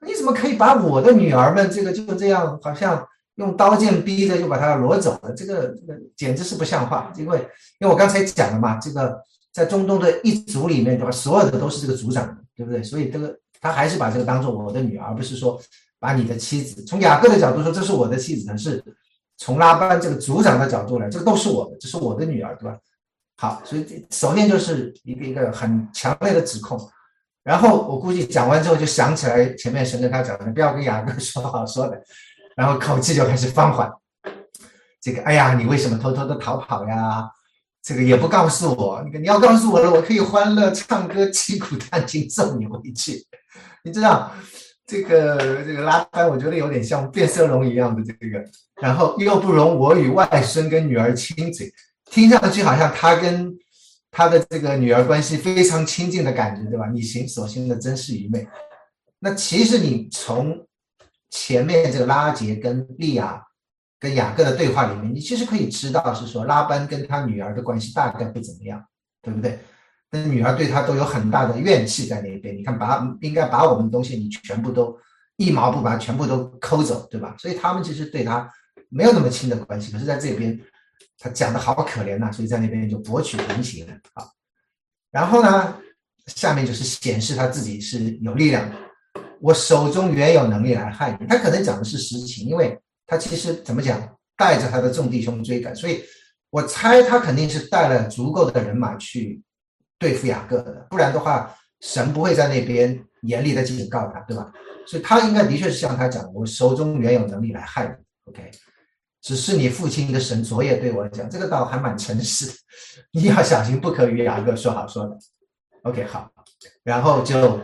[0.07, 5.35] 你怎么可以把我的女儿们这个就这样，好像用刀剑逼着就把她掳走了？
[5.35, 7.13] 这个这个简直是不像话。
[7.17, 7.39] 因为
[7.81, 9.21] 因为我刚才讲了嘛，这个
[9.53, 11.11] 在中东的一族里面，对吧？
[11.11, 12.81] 所有的都是这个族长，对不对？
[12.81, 13.37] 所以这个。
[13.65, 15.59] 他还是把这个当做我的女儿，而不是说
[15.99, 16.85] 把你的妻子。
[16.85, 18.85] 从雅各的角度说，这是我的妻子；，但是
[19.39, 22.77] 从拉班这个族长的角度来，这个都是我的，这是我的女儿，对吧？
[23.39, 26.79] 好，所以首先就是一个一个很强烈的指控。
[27.43, 31.99] 然后我估计讲完之后，就想起来前面神跟他讲的，不要跟雅各说好说的，
[32.55, 33.91] 然后口气就开始放缓。
[35.01, 37.27] 这个，哎呀，你为什么偷偷的逃跑呀？
[37.85, 43.23] 这个也不告诉我，你你要告诉我了，我可以欢乐唱歌、击鼓弹琴送你回去。
[43.85, 44.33] 你知道
[44.87, 48.43] 这个这个拉班，我觉得有点像变色龙一样的这个，
[48.81, 51.71] 然后又不容我与外孙跟女儿亲嘴，
[52.11, 53.55] 听上去好像他跟
[54.11, 56.87] 他的这个女儿关系非常亲近的感觉，对吧？
[56.87, 58.49] 你行所行的真是愚昧。
[59.19, 60.67] 那其实你从
[61.31, 63.43] 前面这个拉杰跟利亚
[64.05, 68.85] 跟雅各的对话里面，你其实可以知道是说拉班跟他女儿的关系大概不怎么样，
[69.23, 69.59] 对不对？
[70.11, 74.95] 那女儿对他都有很大的怨气在那一边，你看，把应该把我们的东西你全部都
[75.39, 77.35] 一毛不拔，全部都抠走，对吧？
[77.39, 78.47] 所以他们其实对他
[78.91, 79.91] 没有那么亲的关系。
[79.91, 80.61] 可是在这边，
[81.19, 84.27] 他讲的好可怜呐，所以在那边就博取同情了啊。
[85.11, 85.75] 然后呢，
[86.27, 88.77] 下面就是显示他自己是有力量的。
[89.41, 91.27] 我手中原有能力来害你。
[91.27, 96.05] 他可能讲的是实情，因为他其实怎么讲，带着他的众弟兄追赶，所以
[96.51, 99.43] 我猜他肯定是带了足够的人马去。
[99.97, 104.53] 对付雅各的，不然的话，神不会在那边严厉的警告他，对吧？
[104.87, 108.51] 所以他应该的确是像他讲，我手中原有能力来害你，OK？
[109.23, 112.53] 只是你父亲的神昨夜对我讲，这个倒还蛮诚实，
[113.13, 115.17] 你要小心，不可与雅各说好说的
[115.85, 116.05] ，OK？
[116.05, 116.31] 好，
[116.83, 117.59] 然后就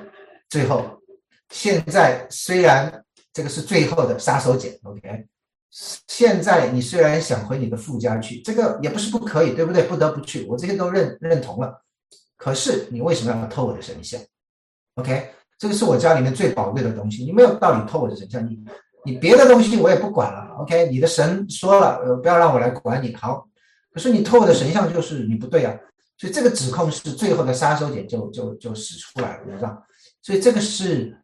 [0.48, 1.02] 最后，
[1.50, 5.26] 现在虽然这个是最后的杀手锏，OK？
[6.08, 9.84] 现在你虽然想回你的父家去，这个也不是不可以，对不对？
[9.84, 11.80] 不得不去，我这些都认认同了。
[12.36, 14.20] 可是你为什么要偷我的神像
[14.96, 18.44] ？OK，这个是我家里面最宝贵的东西，你没有道理偷我的神像。
[18.44, 18.58] 你
[19.04, 20.56] 你别的东西我也不管了。
[20.58, 23.14] OK，你的神说了，呃，不要让我来管你。
[23.14, 23.46] 好，
[23.92, 25.74] 可是你偷我的神像就是你不对啊。
[26.18, 29.82] 所以这个指控是最后的杀手锏就就就使出来了，你知道？
[30.20, 31.16] 所以这个是，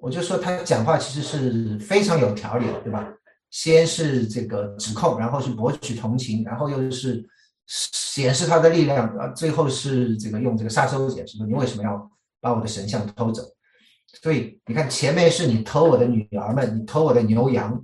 [0.00, 3.08] 我就说他讲话其实是非常有条理的，对吧？
[3.50, 7.24] 先是这个指控，然后是博取同情，然后又是。
[7.72, 13.44] 显示他的力量啊，最后是这个用这个杀手锏，说你为什么要把我的神像偷走？
[14.20, 17.80] 所以你看前面是你偷我的女儿们，你偷我的牛羊，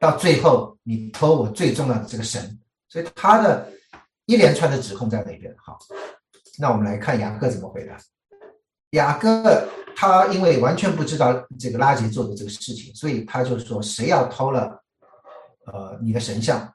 [0.00, 2.58] 到最后你偷我最重要的这个神，
[2.88, 3.70] 所以他的
[4.26, 5.54] 一连串的指控在那边。
[5.64, 5.78] 好，
[6.58, 7.96] 那我们来看雅各怎么回答。
[8.90, 14.82] 雅各他因为完全不知道这个拉杰做的这个事情，所以他就说谁要偷了，
[15.66, 16.72] 呃，你的神像，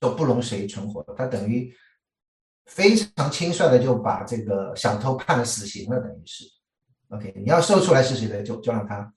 [0.00, 1.02] 就不容谁存活。
[1.16, 1.72] 他等于
[2.66, 6.44] 非常轻率的就把这个小偷判了死刑了，等于是。
[7.08, 9.10] OK，你要搜出来是谁的，就就让他。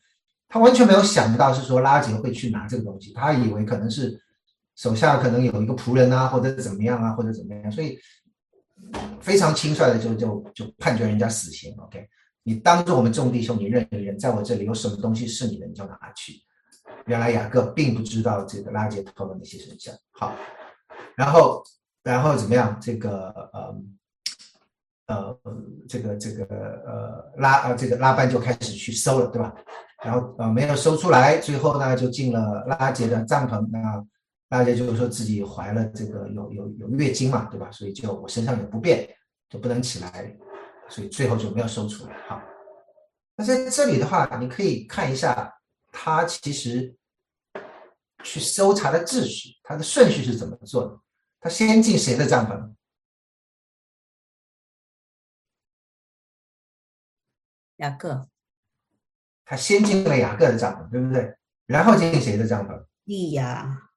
[0.47, 4.17] 他完全没有想到是说拉杰会去拿这个东西，他以为可能是
[4.75, 7.99] 手下可能有一个仆人啊，或者怎么样啊，或者怎么样，所以。
[9.21, 12.07] 非常轻率的就就就判决人家死刑，OK？
[12.43, 16.34] 你当着我们众弟兄，你认一认，在我这里有什么东西是你的，你就拿去。
[17.05, 20.36] 原来雅各并不知道这个拉杰偷了那些神像，好，
[21.15, 21.63] 然后
[22.03, 22.77] 然后怎么样？
[22.82, 23.75] 这个呃
[25.07, 25.39] 呃
[25.88, 29.53] 这个这个呃拉呃这个拉班就开始去搜了，对吧？
[30.03, 34.03] 然后呃没有搜出来，最后呢就进了拉杰的帐篷那。
[34.52, 37.72] 大家就是说自己怀了这个有有有月经嘛，对吧？
[37.72, 39.08] 所以就我身上有不便，
[39.47, 40.38] 就不能起来，
[40.89, 42.14] 所以最后就没有收出来。
[42.28, 42.43] 哈，
[43.38, 45.49] 那在这里的话，你可以看一下
[45.89, 46.93] 他其实
[48.26, 50.99] 去搜查的秩序，他的顺序是怎么做的？
[51.39, 52.74] 他先进谁的帐篷？
[57.78, 58.28] 雅各。
[59.45, 61.38] 他先进了雅各的帐篷，对不对？
[61.68, 62.86] 然后进谁的帐篷？
[63.06, 63.88] 利亚。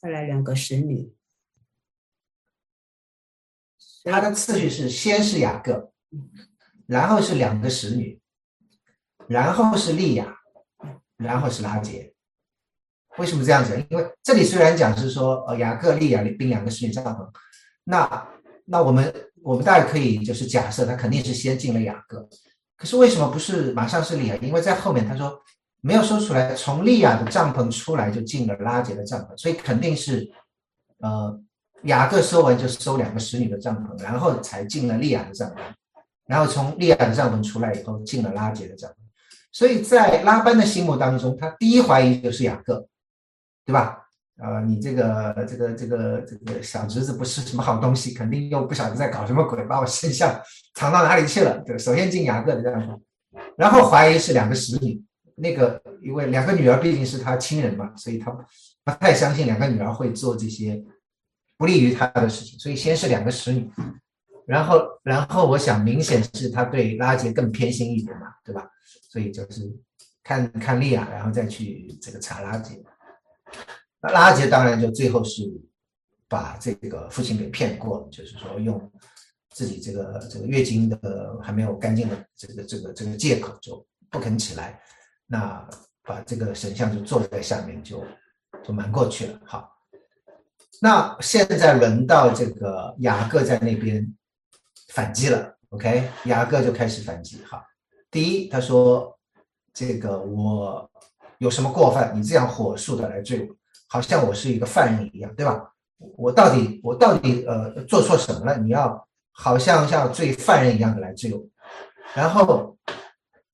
[0.00, 1.12] 再来两个使女，
[4.04, 5.92] 他的次序是先是雅各，
[6.86, 8.18] 然后是两个使女，
[9.28, 10.38] 然后是利亚，
[11.18, 12.14] 然后是拉杰。
[13.18, 13.78] 为什么这样子？
[13.90, 17.30] 因为这里虽然讲是说呃雅各、利亚并两个使女帐篷，
[17.84, 18.26] 那
[18.64, 22.26] 那我们我们大概可以就是假设他肯定是先进了雅各，
[22.78, 24.36] 可是为什么不是马上是利亚？
[24.36, 25.44] 因为在后面他说。
[25.82, 30.30] 没有说出来，从利亚的帐篷出来就进了拉杰的帐篷，所以肯定是，
[30.98, 31.40] 呃，
[31.84, 35.54] 雅各收完就收两个使女的帐篷，然后才进了利亚的帐篷，
[36.26, 38.94] 然后从利亚的帐篷出来以后进了拉杰的帐篷，
[39.52, 42.86] 所以在拉班的心目当中，他第一怀疑就是雅各，
[43.64, 43.96] 对吧？
[44.42, 50.38] 呃，你这个这个这个这个小侄子不是什么好东西，肯定又不晓得在搞什么鬼，把我身像
[50.74, 51.58] 藏到哪里去了？
[51.60, 52.98] 对，首先进雅各的帐篷，
[53.56, 55.02] 然后怀疑是两个使女。
[55.40, 58.30] 那个，因为两个女儿毕竟是他亲人嘛，所以他
[58.84, 60.82] 不太相信两个女儿会做这些
[61.56, 63.70] 不利于他的事情，所以先是两个使女，
[64.46, 68.68] 然后，然后我想明显是他对拉杰更偏心一点嘛，对吧？
[69.10, 69.70] 所以就是
[70.22, 72.82] 看看利亚，然后再去这个查拉杰。
[74.00, 75.42] 那拉杰当然就最后是
[76.28, 78.90] 把这个父亲给骗过了，就是说用
[79.50, 84.80] 自己这个这个月经的还没有干净的这个这个这个借口，就不肯起来。
[85.32, 85.64] 那
[86.02, 88.04] 把这个神像就坐在下面，就
[88.64, 89.40] 就瞒过去了。
[89.44, 89.72] 好，
[90.80, 94.04] 那现在轮到这个雅各在那边
[94.88, 95.56] 反击了。
[95.68, 97.40] OK，雅各就开始反击。
[97.44, 97.62] 好，
[98.10, 99.16] 第一，他说
[99.72, 100.90] 这个我
[101.38, 103.54] 有什么过犯，你这样火速的来追我，
[103.86, 105.62] 好像我是一个犯人一样，对吧？
[106.16, 108.58] 我到底我到底呃做错什么了？
[108.58, 111.40] 你要好像像追犯人一样的来追我，
[112.16, 112.76] 然后。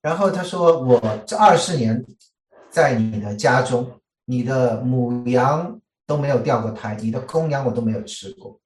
[0.06, 2.00] 然后他说：“我这二十年
[2.70, 3.90] 在你的家中，
[4.24, 8.56] 你的母羊都没有掉过胎，你的公羊我都没有吃过。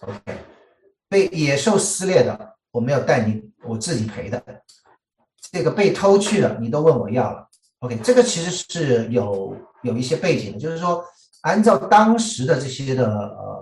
[0.00, 0.36] OK，
[1.08, 4.42] 被野兽撕裂的我没有带你，我自己赔的。
[5.50, 7.48] 这个被偷去的你都问我要了。
[7.78, 11.02] OK，这个其实是有有一些背景的，就是说
[11.40, 13.60] 按照当时的这些的呃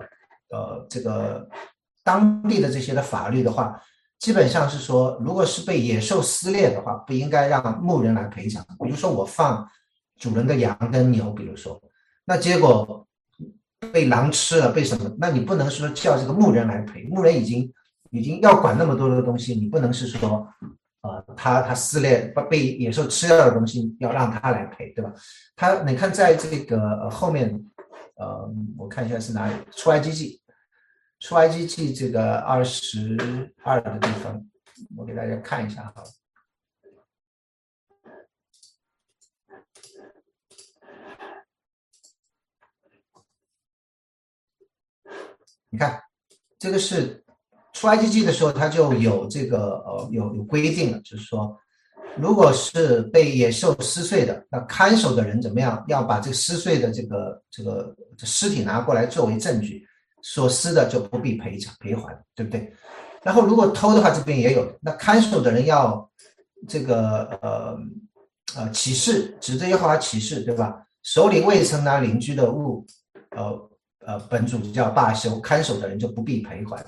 [0.49, 1.47] 呃这个
[2.03, 3.81] 当地的这些的法律的话。”
[4.21, 8.63] 基本上是说，如果是被野兽撕裂的话，不应该让牧人来赔偿。
[8.79, 9.67] 比如说我放
[10.19, 11.81] 主人的羊跟牛，比如说，
[12.23, 13.07] 那结果
[13.91, 15.11] 被狼吃了，被什么？
[15.17, 17.73] 那你不能说叫这个牧人来赔，牧人已经
[18.11, 20.47] 已经要管那么多的东西，你不能是说，
[21.01, 25.11] 呃，他他撕裂被野兽吃掉的东西要让他来赔，对吧？
[25.55, 27.59] 他你看在这个后面，
[28.17, 28.47] 呃，
[28.77, 30.40] 我看一下是哪里，出埃及记。
[31.21, 33.15] 出埃及记这个二十
[33.63, 34.43] 二的地方，
[34.97, 36.03] 我给大家看一下哈。
[45.69, 46.01] 你看，
[46.57, 47.23] 这个是
[47.71, 51.55] 出埃及记的时候，它就有这个呃有有规定了，就是说，
[52.17, 59.87] 如果是被野兽撕碎的，那看守的人怎么样，要把这撕碎的这个这个尸体拿过来作为证据。
[60.21, 62.73] 所失的就不必赔偿赔还，对不对？
[63.23, 64.71] 然后如果偷的话，这边也有。
[64.81, 66.09] 那看守的人要
[66.67, 67.77] 这个呃
[68.55, 70.83] 呃起誓，指着耶和华起誓，对吧？
[71.03, 72.85] 手里未曾拿邻居的物，
[73.35, 73.69] 呃
[74.05, 76.83] 呃本主叫罢休，看守的人就不必赔还。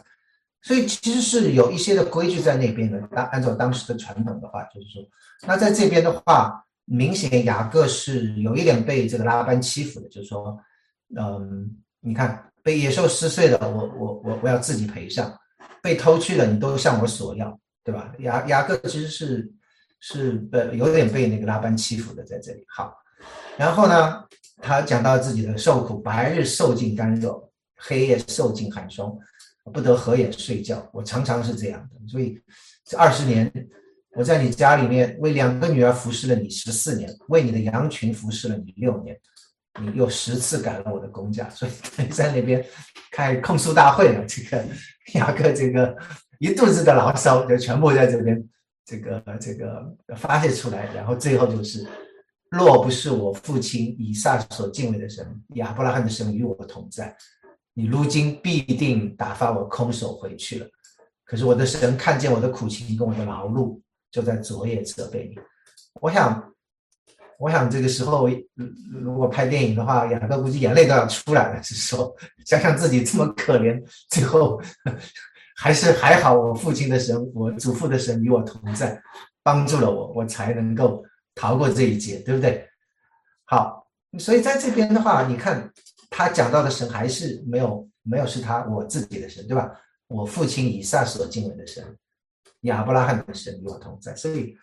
[0.62, 3.00] 所以其实是有一些的规矩在那边的。
[3.08, 5.04] 当按照当时的传统的话，就是说，
[5.48, 10.58] 那在这边的话，明显雅各是有一点被这个拉班欺负的，就是说，
[11.18, 15.30] 嗯，你看被野兽撕碎了，我我我我要自己赔上；
[15.82, 18.14] 被偷去了，你都向我索要，对吧？
[18.20, 19.52] 雅雅各其实是
[20.00, 22.66] 是呃有点被那个拉班欺负的在这里。
[22.70, 22.96] 好，
[23.58, 24.24] 然后呢，
[24.62, 27.38] 他讲到自己的受苦，白日受尽干热，
[27.76, 29.16] 黑夜受尽寒霜。
[29.72, 32.08] 不得合眼睡觉，我常常是这样的。
[32.10, 32.38] 所以
[32.84, 33.50] 这二十年，
[34.12, 39.18] 我在你家里面为两个女儿服侍了你十四年，为你的羊群服侍了你六年，
[39.82, 42.64] 你又十次赶了我的工价，所以在那边
[43.12, 44.24] 开控诉大会了。
[44.26, 44.64] 这个
[45.16, 45.98] 雅各这个
[46.40, 48.48] 一肚子的牢骚就全部在这边
[48.86, 49.84] 这个这个
[50.16, 51.88] 发泄出来，然后最后就是：
[52.50, 57.16] 若不是我父亲以撒所敬畏的神，亚伯拉罕的神与我同在。
[57.74, 60.68] 你如今必定打发我空手回去了。
[61.26, 65.42] 可是我的神看见我的苦情跟我的劳碌，就在昨夜责备你。
[66.00, 66.53] 我想，
[67.40, 68.30] 我想这个时候，
[69.02, 71.64] 如果拍电影的话，雅各估计眼泪都要出来了。
[71.64, 72.16] 是说，
[72.46, 74.62] 想想自己这么可怜，最后
[75.56, 79.02] 还是还好，我父亲的神，我祖父的神与我同在，
[79.42, 81.04] 帮助了我，我才能够
[81.36, 82.68] 逃过这一劫，对不对？
[83.46, 83.88] 好，
[84.20, 85.72] 所以在这边的话，你看。
[86.16, 89.72] 他讲到的神还是没有没有是他我自己的神，对吧？
[90.06, 91.84] 我父亲以撒所敬畏的神，
[92.62, 94.56] 亚伯拉罕的神与我同在，所以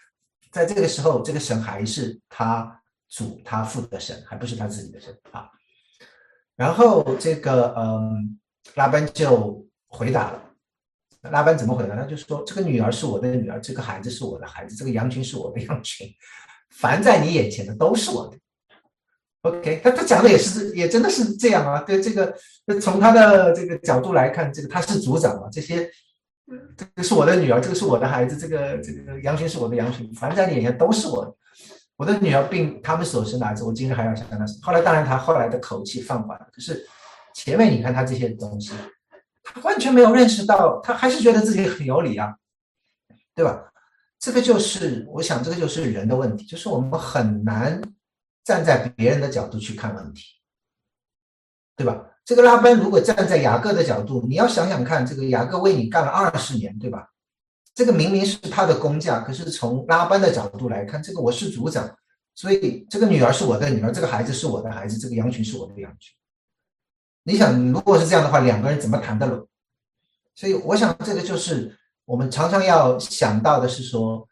[0.50, 5.48] 在这个时候，这个神还是他主他父的神，还不是他自己的神啊。
[6.56, 8.38] 然后这个嗯，
[8.74, 10.42] 拉班就回答了，
[11.30, 11.96] 拉班怎么回答？
[11.96, 16.06] 他就说：这个女儿是我的女儿，这个孩子是我的孩子，这个羊群是我的羊群，
[16.70, 18.36] 凡在你眼前的都是我的。
[19.42, 21.80] OK，他他讲的也是，也真的是这样啊。
[21.80, 22.36] 对这个，
[22.78, 25.90] 从他的这个角度来看，这个他是族长嘛，这些，
[26.76, 31.34] 这个是我的女儿，这个是我的孩子，这个这个羊群是我的羊群，反正在你眼前都是我的。
[31.96, 34.58] 我的女儿并他们所生的孩子，我今日还要向他死。
[34.62, 36.86] 后来当然他后来的口气放缓了，可是
[37.34, 38.72] 前面你看他这些东西，
[39.42, 42.34] 他完全没有认识到，他还是觉得自己很有理啊，
[43.34, 43.70] 对吧？
[44.18, 47.80] 这个就是我想，这个就是人的问题，就是我们很难。
[48.42, 50.24] 站在别人的角度去看问题，
[51.76, 52.02] 对吧？
[52.30, 57.10] 这个拉班如果站在雅各的角度，你要想想看，这个雅各为你干了二十年，对吧？
[57.74, 61.92] 这个明明是他的工价，可是从拉班的角度来看，这个我是组长，
[62.36, 66.14] 所以这个女儿是我的女儿，这个孩子是我的孩子，这个羊群是我的羊群。
[67.24, 69.44] 你想，如果是这样的话，两个人怎么谈得拢？
[70.36, 74.24] 所以我想，这个就是我们常常要想到的是说。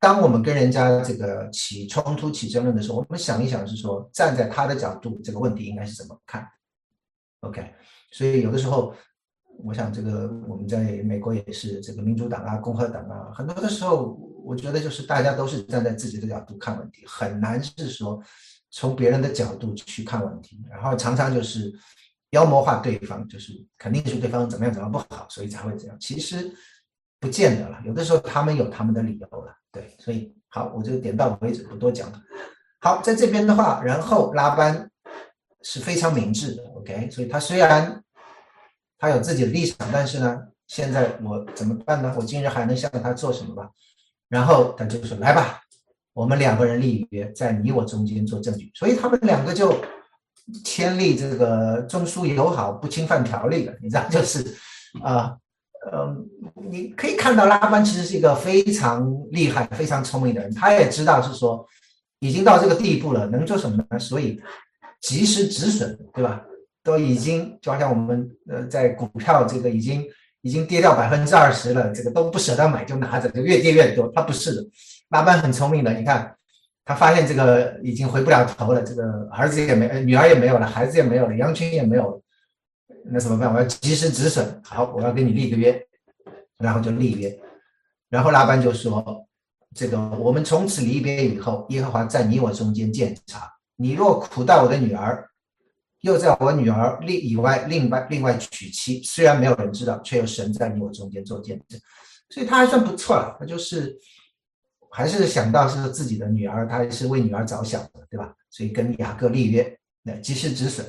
[0.00, 6.46] 当我们跟人家这个起冲突、起争论的时候，我们想一想，是说站在他的角度，这个问题应该是怎么看
[7.46, 7.74] ？OK，
[8.10, 8.94] 所以有的时候，
[9.62, 18.20] 我想这个我们在美国也是这个民主党啊、共和党啊，很多的时候，我觉得就是大家都是站在自己的角度看问题，很难是说
[18.70, 21.72] 从别人的角度去看问题，然后常常就是
[22.30, 25.96] 妖魔化对方，就是肯定是对方怎么样怎么样不好，所以才会这样。
[26.00, 26.52] 其实
[27.20, 29.54] 不见得了，有的时候他们有他们的理由了。
[29.70, 32.20] 对，所以好，我就点到为止，不多讲了。
[32.80, 34.90] 好，在这边的话，然后拉班
[35.64, 37.10] 是非常明智的，OK。
[37.10, 38.00] 所以他虽然
[38.98, 42.14] 他有自己的立场，但是呢，现在我怎么办呢？
[42.16, 43.68] 我今日还能向他做什么吧？
[44.28, 45.60] 然后他就说：“来吧，
[46.12, 49.74] 我们两个人立约，在你我中间做证据。”所以他们两个就
[50.64, 53.72] 签立这个中苏友好不侵犯条例了。
[53.82, 54.56] 你知道，就是
[55.02, 55.36] 啊。
[55.92, 56.26] 嗯，
[56.70, 61.62] 你可以看到拉班其实是一个非常厉害、非常聪明的人，他也知道是说
[62.20, 63.98] 已经到这个地步了，能做什么呢？
[63.98, 64.40] 所以
[65.04, 66.42] 及时止损，对吧？
[66.82, 70.02] 都已经就好像我们呃在股票这个已经
[70.40, 74.10] 已经跌掉百分之二十了，这个都不舍得买就拿着，就越跌越多。
[74.14, 74.62] 他不是的，
[75.10, 76.34] 拉班很聪明的，你看
[76.86, 82.20] 他发现这个已经回不了头了，这个儿子也没，女儿也没有了，孩子也没有了，羊群也没有了。
[83.06, 83.52] 那怎么办？
[83.52, 84.60] 我要及时止损。
[84.64, 85.78] 好，我要跟你立个约，
[86.58, 87.38] 然后就立约。
[88.08, 89.26] 然后拉班就说
[89.76, 93.50] ：“这个我们从此离别以后，耶和华在你我中间鉴察。
[93.76, 95.28] 你若苦待我的女儿，
[96.00, 101.80] 又在我女儿另以外另外另外娶妻，虽然没有人知道，却有神在你我中间做见证。
[102.30, 103.36] 所以他还算不错了。
[103.38, 103.96] 他就是
[104.90, 108.34] 还是想到是自己的女儿，他还是为女儿着想的，对吧？
[108.50, 110.86] 所以跟雅各立约，那及时止损。”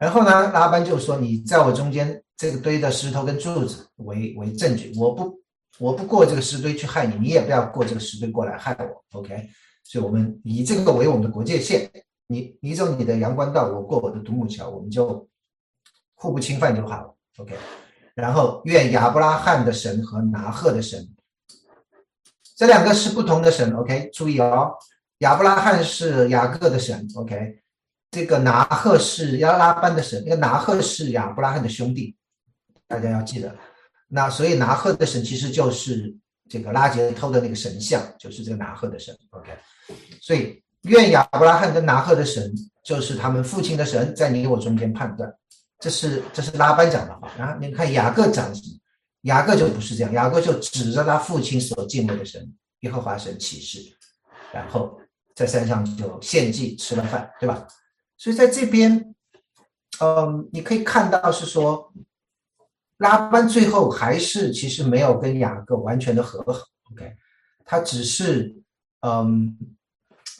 [0.00, 5.38] 然后呢，拉班就说：“你在我中间这个堆的石头跟柱子为为证据，我不
[5.78, 9.18] 我不过这个石堆去害你，你也不要过这个石堆过来害我。
[9.18, 9.46] OK，
[9.90, 11.90] 所以我们以这个为我们的国界线，
[12.28, 15.28] 你你走你的阳关道，我过我的独木桥，我们就
[16.14, 17.16] 互不侵犯就好了。
[17.38, 17.56] OK，
[18.14, 21.04] 然后愿亚伯拉罕的神和拿赫的神，
[22.54, 23.74] 这两个是不同的神。
[23.74, 24.72] OK，注意哦，
[25.18, 27.08] 亚伯拉罕是雅各的神。
[27.16, 27.60] OK，
[28.12, 32.14] 这个拿赫是亚拉班的神，那个拿赫是亚伯拉罕的兄弟，
[32.86, 33.52] 大家要记得。
[34.06, 36.16] 那所以拿赫的神其实就是
[36.48, 39.12] 这个拉杰偷的那个神像，就是这个拿赫的神。
[39.30, 39.50] OK，
[40.20, 42.52] 所以愿亚伯拉罕跟拿赫的神
[42.84, 45.32] 就是他们父亲的神，在你我中间判断。
[45.78, 48.78] 这是这是拉班讲的话，然后你看雅各讲什么？
[49.22, 53.80] 雅各就不是这样，雅各就指着他父亲所敬畏的神耶和华神起誓，
[54.52, 54.98] 然后
[55.34, 57.66] 在山上就献祭吃了饭，对吧？
[58.16, 59.14] 所以在这边，
[60.00, 61.92] 嗯，你可以看到是说，
[62.98, 66.60] 拉班最后还是其实没有跟雅各完全的和好
[66.92, 67.14] ，OK，
[67.64, 68.54] 他只是，
[69.00, 69.56] 嗯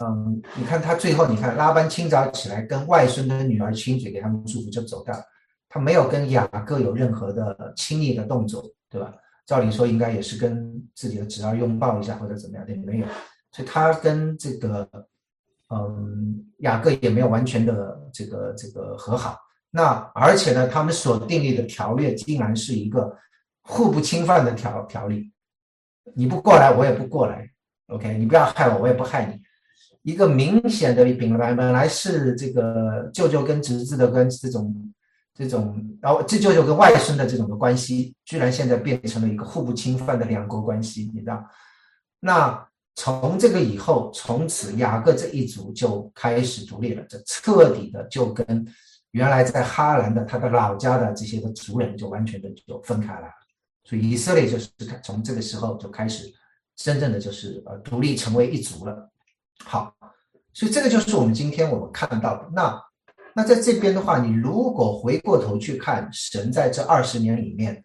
[0.03, 5.23] 嗯，你看他最后，你看拉班清早起来跟外孙的女儿亲嘴，给他们祝福就走掉了。
[5.69, 9.13] 他没有跟雅各有任何的亲密的动作，对吧？
[9.47, 13.07] 照理说应该也是跟自己的侄儿拥抱一下或者怎么样，也没有，
[13.53, 14.89] 所以他跟这个，
[15.69, 19.39] 嗯，雅各也没有完全的这个这个和好。
[19.71, 23.15] 那而且呢，他们所订立的条约竟然是一个
[23.63, 25.31] 互不侵犯的条条例，
[26.15, 27.49] 你不过来，我也不过来
[27.89, 28.17] ，OK？
[28.19, 29.41] 你不要害我，我也不害你。
[30.03, 34.93] 一个明显的本来本来是这个舅舅跟侄子的跟这种。
[35.33, 41.43] 这种，然后这舅舅跟外孙的这种的关系，居然现在变成了一个互不侵犯的两国关系，你知道？
[42.19, 48.67] 那从这个以后，从此雅各这一族就开始独立了，这彻底的就跟
[49.13, 53.29] 原来在哈兰的他的老家的这些个族人就完全的就分开了。
[53.85, 54.69] 所以以色列就是
[55.03, 56.31] 从这个时候就开始
[56.77, 59.10] 真正的就是呃独立成为一族了。
[59.65, 59.95] 好，
[60.53, 62.81] 所以这个就是我们今天我们看到的那。
[63.33, 67.85] 那在这边的话，你如果回过头去看神在这二十年里面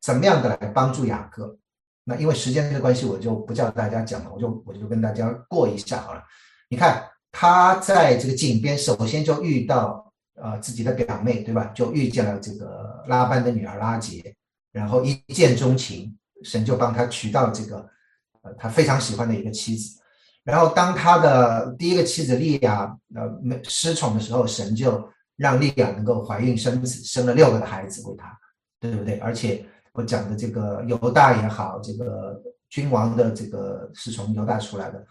[0.00, 1.58] 怎么样的来帮助雅各，
[2.04, 6.22] 那因为时间的关系，我就不叫大家讲了，我就我就跟大家过一下好了。
[6.68, 11.64] 你看他在这个井边，首先就遇到呃自己的表妹，对吧？
[11.74, 14.32] 就遇见了这个拉班的女儿拉杰，
[14.70, 17.78] 然后一见钟情，神就帮他娶到这个
[18.42, 20.00] 呃他非常喜欢的一个妻子。
[20.46, 28.32] 然后，当他的第一个妻子利亚呃没失宠的时候，神就让利亚能够怀孕生子，生了六个孩子为他，
[28.78, 29.18] 对不对？
[29.18, 32.40] 而且我讲的这个犹大也好，这个
[32.70, 35.04] 君王的这个是从犹大出来的，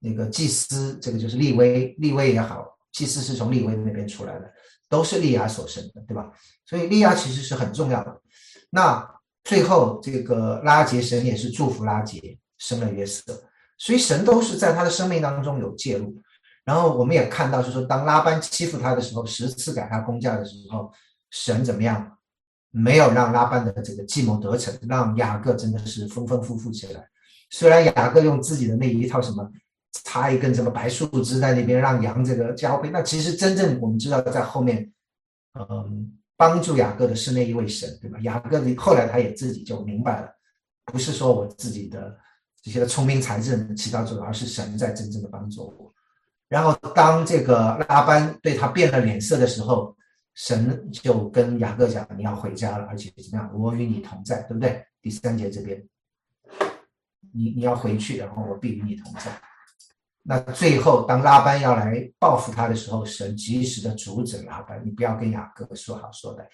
[0.00, 4.52] 那个祭司这个就是利威，利威也好，祭司是从利威那边出来的，
[4.88, 6.32] 都是利亚所生的，对吧？
[6.66, 8.20] 所以利亚其实是很重要的。
[8.70, 9.08] 那
[9.44, 13.40] 最后这个拉杰神也是祝福拉杰生了约瑟。
[13.80, 16.14] 所以神都是在他的生命当中有介入，
[16.66, 20.92] 然后我们也看到，就是说当拉班欺负他的时候，十次改他工价的时候，
[21.30, 22.18] 神怎么样？
[22.72, 27.08] 没有让拉班的这个计谋得逞，让雅各真的是丰丰富富起来。
[27.48, 29.50] 虽然雅各用自己的那一套什么
[30.04, 34.92] 插一根什么白树枝在那边让羊这个交配，那其实真正我们知道在后面，
[35.58, 38.18] 嗯，帮助雅各的是那一位神，对吧？
[38.20, 40.28] 雅各后来他也自己就明白了，
[40.92, 42.14] 不是说我自己的。
[42.62, 45.92] 这些的聪明才智起到作用，而是神在真正的帮助我。
[46.46, 49.96] 然后当这个拉班对他变了脸色的时候，
[50.34, 53.50] 神就跟雅各讲：“你要回家了，而且怎么样？
[53.54, 55.82] 我与你同在，对不对？”第三节这边，
[57.32, 59.30] 你你要回去，然后我必与你同在。
[60.22, 66.44] 那最后当拉班要来报复他的时候，神及时的阻止拉班：“你不要跟雅各说好说歹。”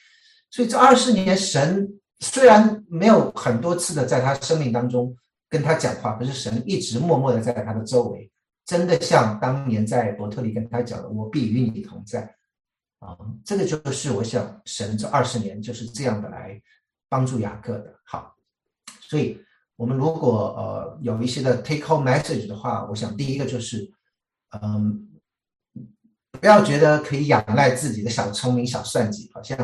[0.50, 1.88] 所以这二十年，神
[2.20, 5.16] 虽然没有很多次的在他生命当中。
[5.56, 8.30] 跟他讲话，可是神一直默默的在他的周围，
[8.66, 12.20] 真的像当年在伯特利跟他讲的：“我必与你同在。”
[13.00, 16.60] 啊，这个就是我想神这二十年就是这样的来
[17.08, 17.94] 帮助雅各的。
[18.04, 18.34] 好，
[19.00, 19.40] 所以
[19.76, 23.90] 我们如果呃有一些的 take home message 的话，我想第一个就是，
[24.62, 25.08] 嗯，
[26.32, 29.56] 不要觉得可以仰赖自己的小聪明、小算计，好像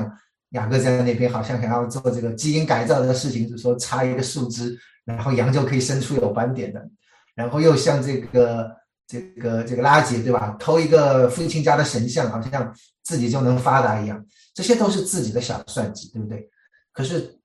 [0.50, 4.78] 雅各在那边好像想要做这个基因改造的事情，就是说插一个树枝。
[5.04, 6.88] 然后羊就可以生出有斑点的，
[7.34, 8.70] 然后又像这个
[9.06, 10.56] 这个这个拉杰对吧？
[10.60, 12.72] 偷一个父亲家的神像，好像
[13.02, 14.24] 自己就能发达一样，
[14.54, 16.48] 这些都是自己的小算计，对不对？
[16.92, 17.36] 可是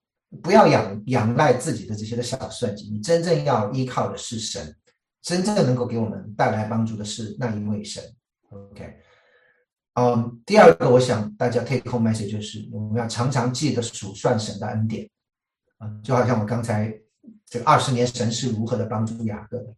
[0.44, 4.76] 不要仰仰赖自己的这些的小算计，你真正要依靠的是神，
[5.24, 8.04] 真正能够给我们带来帮助的是那一位神。
[8.50, 8.98] OK，
[9.96, 15.10] 嗯，第二个我想大家 take home message 就是我们要常常记得数算神的恩典，
[16.04, 16.96] 就好像我刚才。
[17.50, 19.74] 这个二十年神是如何的帮助雅各的？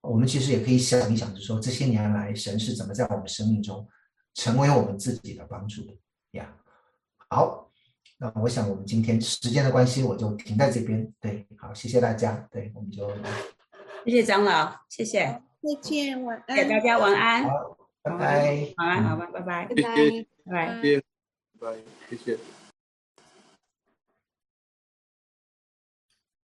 [0.00, 3.86] 我们其实也可以想一想，就说这些年来神是怎么在我们生命中
[4.32, 5.92] 成为我们自己的帮助的
[6.32, 6.50] 呀？
[7.28, 7.70] 好，
[8.16, 11.12] 那我想我们今天时间的关系，我就停在这边。
[11.20, 12.48] 对，好，谢谢大家。
[12.50, 13.06] 对，我们就
[14.06, 18.74] 谢谢长老，谢谢，再见，晚安，谢谢大家，晚安，好，拜拜。
[18.78, 19.92] 晚安，好吧，拜拜，拜拜。
[20.46, 21.02] 拜拜。
[21.60, 21.76] 拜，
[22.08, 22.59] 谢谢。